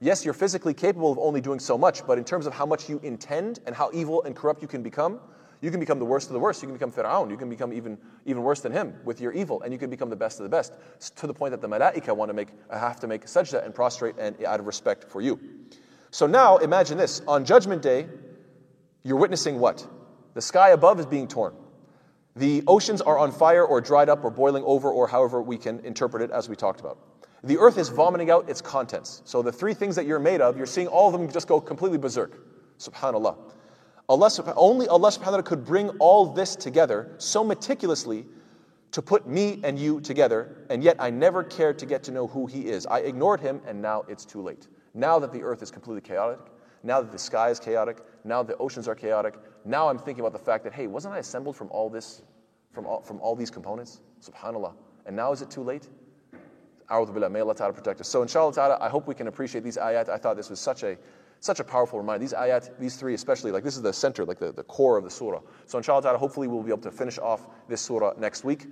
Yes, 0.00 0.24
you're 0.24 0.34
physically 0.34 0.74
capable 0.74 1.10
of 1.10 1.18
only 1.18 1.40
doing 1.40 1.58
so 1.58 1.78
much, 1.78 2.06
but 2.06 2.18
in 2.18 2.24
terms 2.24 2.46
of 2.46 2.52
how 2.52 2.66
much 2.66 2.88
you 2.88 3.00
intend 3.02 3.60
and 3.66 3.74
how 3.74 3.90
evil 3.92 4.22
and 4.24 4.36
corrupt 4.36 4.60
you 4.60 4.68
can 4.68 4.82
become, 4.82 5.20
you 5.64 5.70
can 5.70 5.80
become 5.80 5.98
the 5.98 6.04
worst 6.04 6.26
of 6.26 6.34
the 6.34 6.38
worst. 6.38 6.60
You 6.60 6.68
can 6.68 6.76
become 6.76 6.92
Fir'aun. 6.92 7.30
You 7.30 7.38
can 7.38 7.48
become 7.48 7.72
even, 7.72 7.96
even 8.26 8.42
worse 8.42 8.60
than 8.60 8.70
him 8.70 8.94
with 9.02 9.18
your 9.18 9.32
evil, 9.32 9.62
and 9.62 9.72
you 9.72 9.78
can 9.78 9.88
become 9.88 10.10
the 10.10 10.16
best 10.16 10.38
of 10.38 10.44
the 10.44 10.50
best 10.50 10.74
to 11.16 11.26
the 11.26 11.32
point 11.32 11.52
that 11.52 11.62
the 11.62 11.68
malaika 11.68 12.14
want 12.14 12.28
to 12.28 12.34
make, 12.34 12.48
have 12.70 13.00
to 13.00 13.06
make 13.06 13.24
sajda 13.24 13.64
and 13.64 13.74
prostrate 13.74 14.14
and 14.18 14.44
out 14.44 14.60
of 14.60 14.66
respect 14.66 15.04
for 15.04 15.22
you. 15.22 15.40
So 16.10 16.26
now 16.26 16.58
imagine 16.58 16.98
this. 16.98 17.22
On 17.26 17.46
Judgment 17.46 17.80
Day, 17.80 18.06
you're 19.04 19.16
witnessing 19.16 19.58
what? 19.58 19.86
The 20.34 20.42
sky 20.42 20.70
above 20.70 21.00
is 21.00 21.06
being 21.06 21.26
torn. 21.26 21.54
The 22.36 22.62
oceans 22.66 23.00
are 23.00 23.18
on 23.18 23.32
fire 23.32 23.64
or 23.64 23.80
dried 23.80 24.10
up 24.10 24.22
or 24.22 24.30
boiling 24.30 24.64
over 24.64 24.90
or 24.90 25.08
however 25.08 25.40
we 25.40 25.56
can 25.56 25.80
interpret 25.80 26.22
it 26.22 26.30
as 26.30 26.46
we 26.46 26.56
talked 26.56 26.80
about. 26.80 26.98
The 27.42 27.56
earth 27.56 27.78
is 27.78 27.88
vomiting 27.88 28.30
out 28.30 28.50
its 28.50 28.60
contents. 28.60 29.22
So 29.24 29.40
the 29.40 29.52
three 29.52 29.72
things 29.72 29.96
that 29.96 30.04
you're 30.04 30.18
made 30.18 30.42
of, 30.42 30.58
you're 30.58 30.66
seeing 30.66 30.88
all 30.88 31.06
of 31.06 31.18
them 31.18 31.32
just 31.32 31.48
go 31.48 31.58
completely 31.58 31.96
berserk. 31.96 32.38
Subhanallah. 32.78 33.43
Allah, 34.08 34.30
only 34.56 34.86
Allah 34.88 35.10
subhanahu 35.10 35.18
wa 35.18 35.24
ta'ala 35.24 35.42
could 35.42 35.64
bring 35.64 35.88
all 35.98 36.26
this 36.26 36.56
together 36.56 37.14
so 37.18 37.42
meticulously 37.42 38.26
to 38.90 39.02
put 39.02 39.26
me 39.26 39.60
and 39.64 39.78
you 39.78 40.00
together, 40.00 40.66
and 40.70 40.82
yet 40.82 40.96
I 41.00 41.10
never 41.10 41.42
cared 41.42 41.78
to 41.80 41.86
get 41.86 42.02
to 42.04 42.12
know 42.12 42.26
who 42.26 42.46
He 42.46 42.66
is. 42.68 42.86
I 42.86 43.00
ignored 43.00 43.40
Him, 43.40 43.60
and 43.66 43.80
now 43.80 44.04
it's 44.08 44.24
too 44.24 44.42
late. 44.42 44.68
Now 44.94 45.18
that 45.18 45.32
the 45.32 45.42
earth 45.42 45.62
is 45.62 45.70
completely 45.70 46.02
chaotic, 46.02 46.38
now 46.82 47.00
that 47.00 47.10
the 47.10 47.18
sky 47.18 47.48
is 47.48 47.58
chaotic, 47.58 47.98
now 48.24 48.42
the 48.42 48.56
oceans 48.58 48.86
are 48.86 48.94
chaotic, 48.94 49.34
now 49.64 49.88
I'm 49.88 49.98
thinking 49.98 50.20
about 50.20 50.32
the 50.32 50.44
fact 50.44 50.64
that, 50.64 50.72
hey, 50.74 50.86
wasn't 50.86 51.14
I 51.14 51.18
assembled 51.18 51.56
from 51.56 51.70
all 51.70 51.88
this, 51.88 52.22
from 52.72 52.86
all, 52.86 53.00
from 53.00 53.20
all 53.20 53.34
these 53.34 53.50
components? 53.50 54.00
SubhanAllah. 54.22 54.74
And 55.06 55.16
now 55.16 55.32
is 55.32 55.42
it 55.42 55.50
too 55.50 55.62
late? 55.62 55.88
A'udhu 56.90 57.14
billah, 57.14 57.30
may 57.30 57.40
Allah 57.40 57.54
ta'ala 57.54 57.72
protect 57.72 58.00
us. 58.00 58.08
So 58.08 58.20
inshallah 58.20 58.52
ta'ala, 58.52 58.78
I 58.80 58.90
hope 58.90 59.08
we 59.08 59.14
can 59.14 59.26
appreciate 59.26 59.64
these 59.64 59.78
ayat. 59.78 60.10
I 60.10 60.18
thought 60.18 60.36
this 60.36 60.50
was 60.50 60.60
such 60.60 60.82
a 60.82 60.98
Such 61.40 61.60
a 61.60 61.64
powerful 61.64 61.98
reminder. 61.98 62.20
These 62.20 62.32
ayat, 62.32 62.78
these 62.78 62.96
three 62.96 63.14
especially, 63.14 63.50
like 63.50 63.64
this 63.64 63.76
is 63.76 63.82
the 63.82 63.92
center, 63.92 64.24
like 64.24 64.38
the, 64.38 64.52
the 64.52 64.64
core 64.64 64.96
of 64.96 65.04
the 65.04 65.10
surah. 65.10 65.40
So 65.66 65.78
inshallah 65.78 66.02
ta'ala, 66.02 66.18
hopefully 66.18 66.48
we'll 66.48 66.62
be 66.62 66.70
able 66.70 66.82
to 66.82 66.90
finish 66.90 67.18
off 67.18 67.48
this 67.68 67.80
surah 67.80 68.14
next 68.18 68.44
week. 68.44 68.66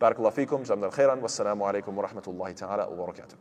Barakallahu 0.00 0.34
fikum, 0.34 0.66
jamdal 0.66 0.92
khairan, 0.92 1.20
wassalamu 1.20 1.62
alaikum 1.72 1.94
wa 1.94 2.06
rahmatullahi 2.06 2.56
ta'ala 2.56 2.90
wa 2.90 3.06
barakatuh. 3.06 3.34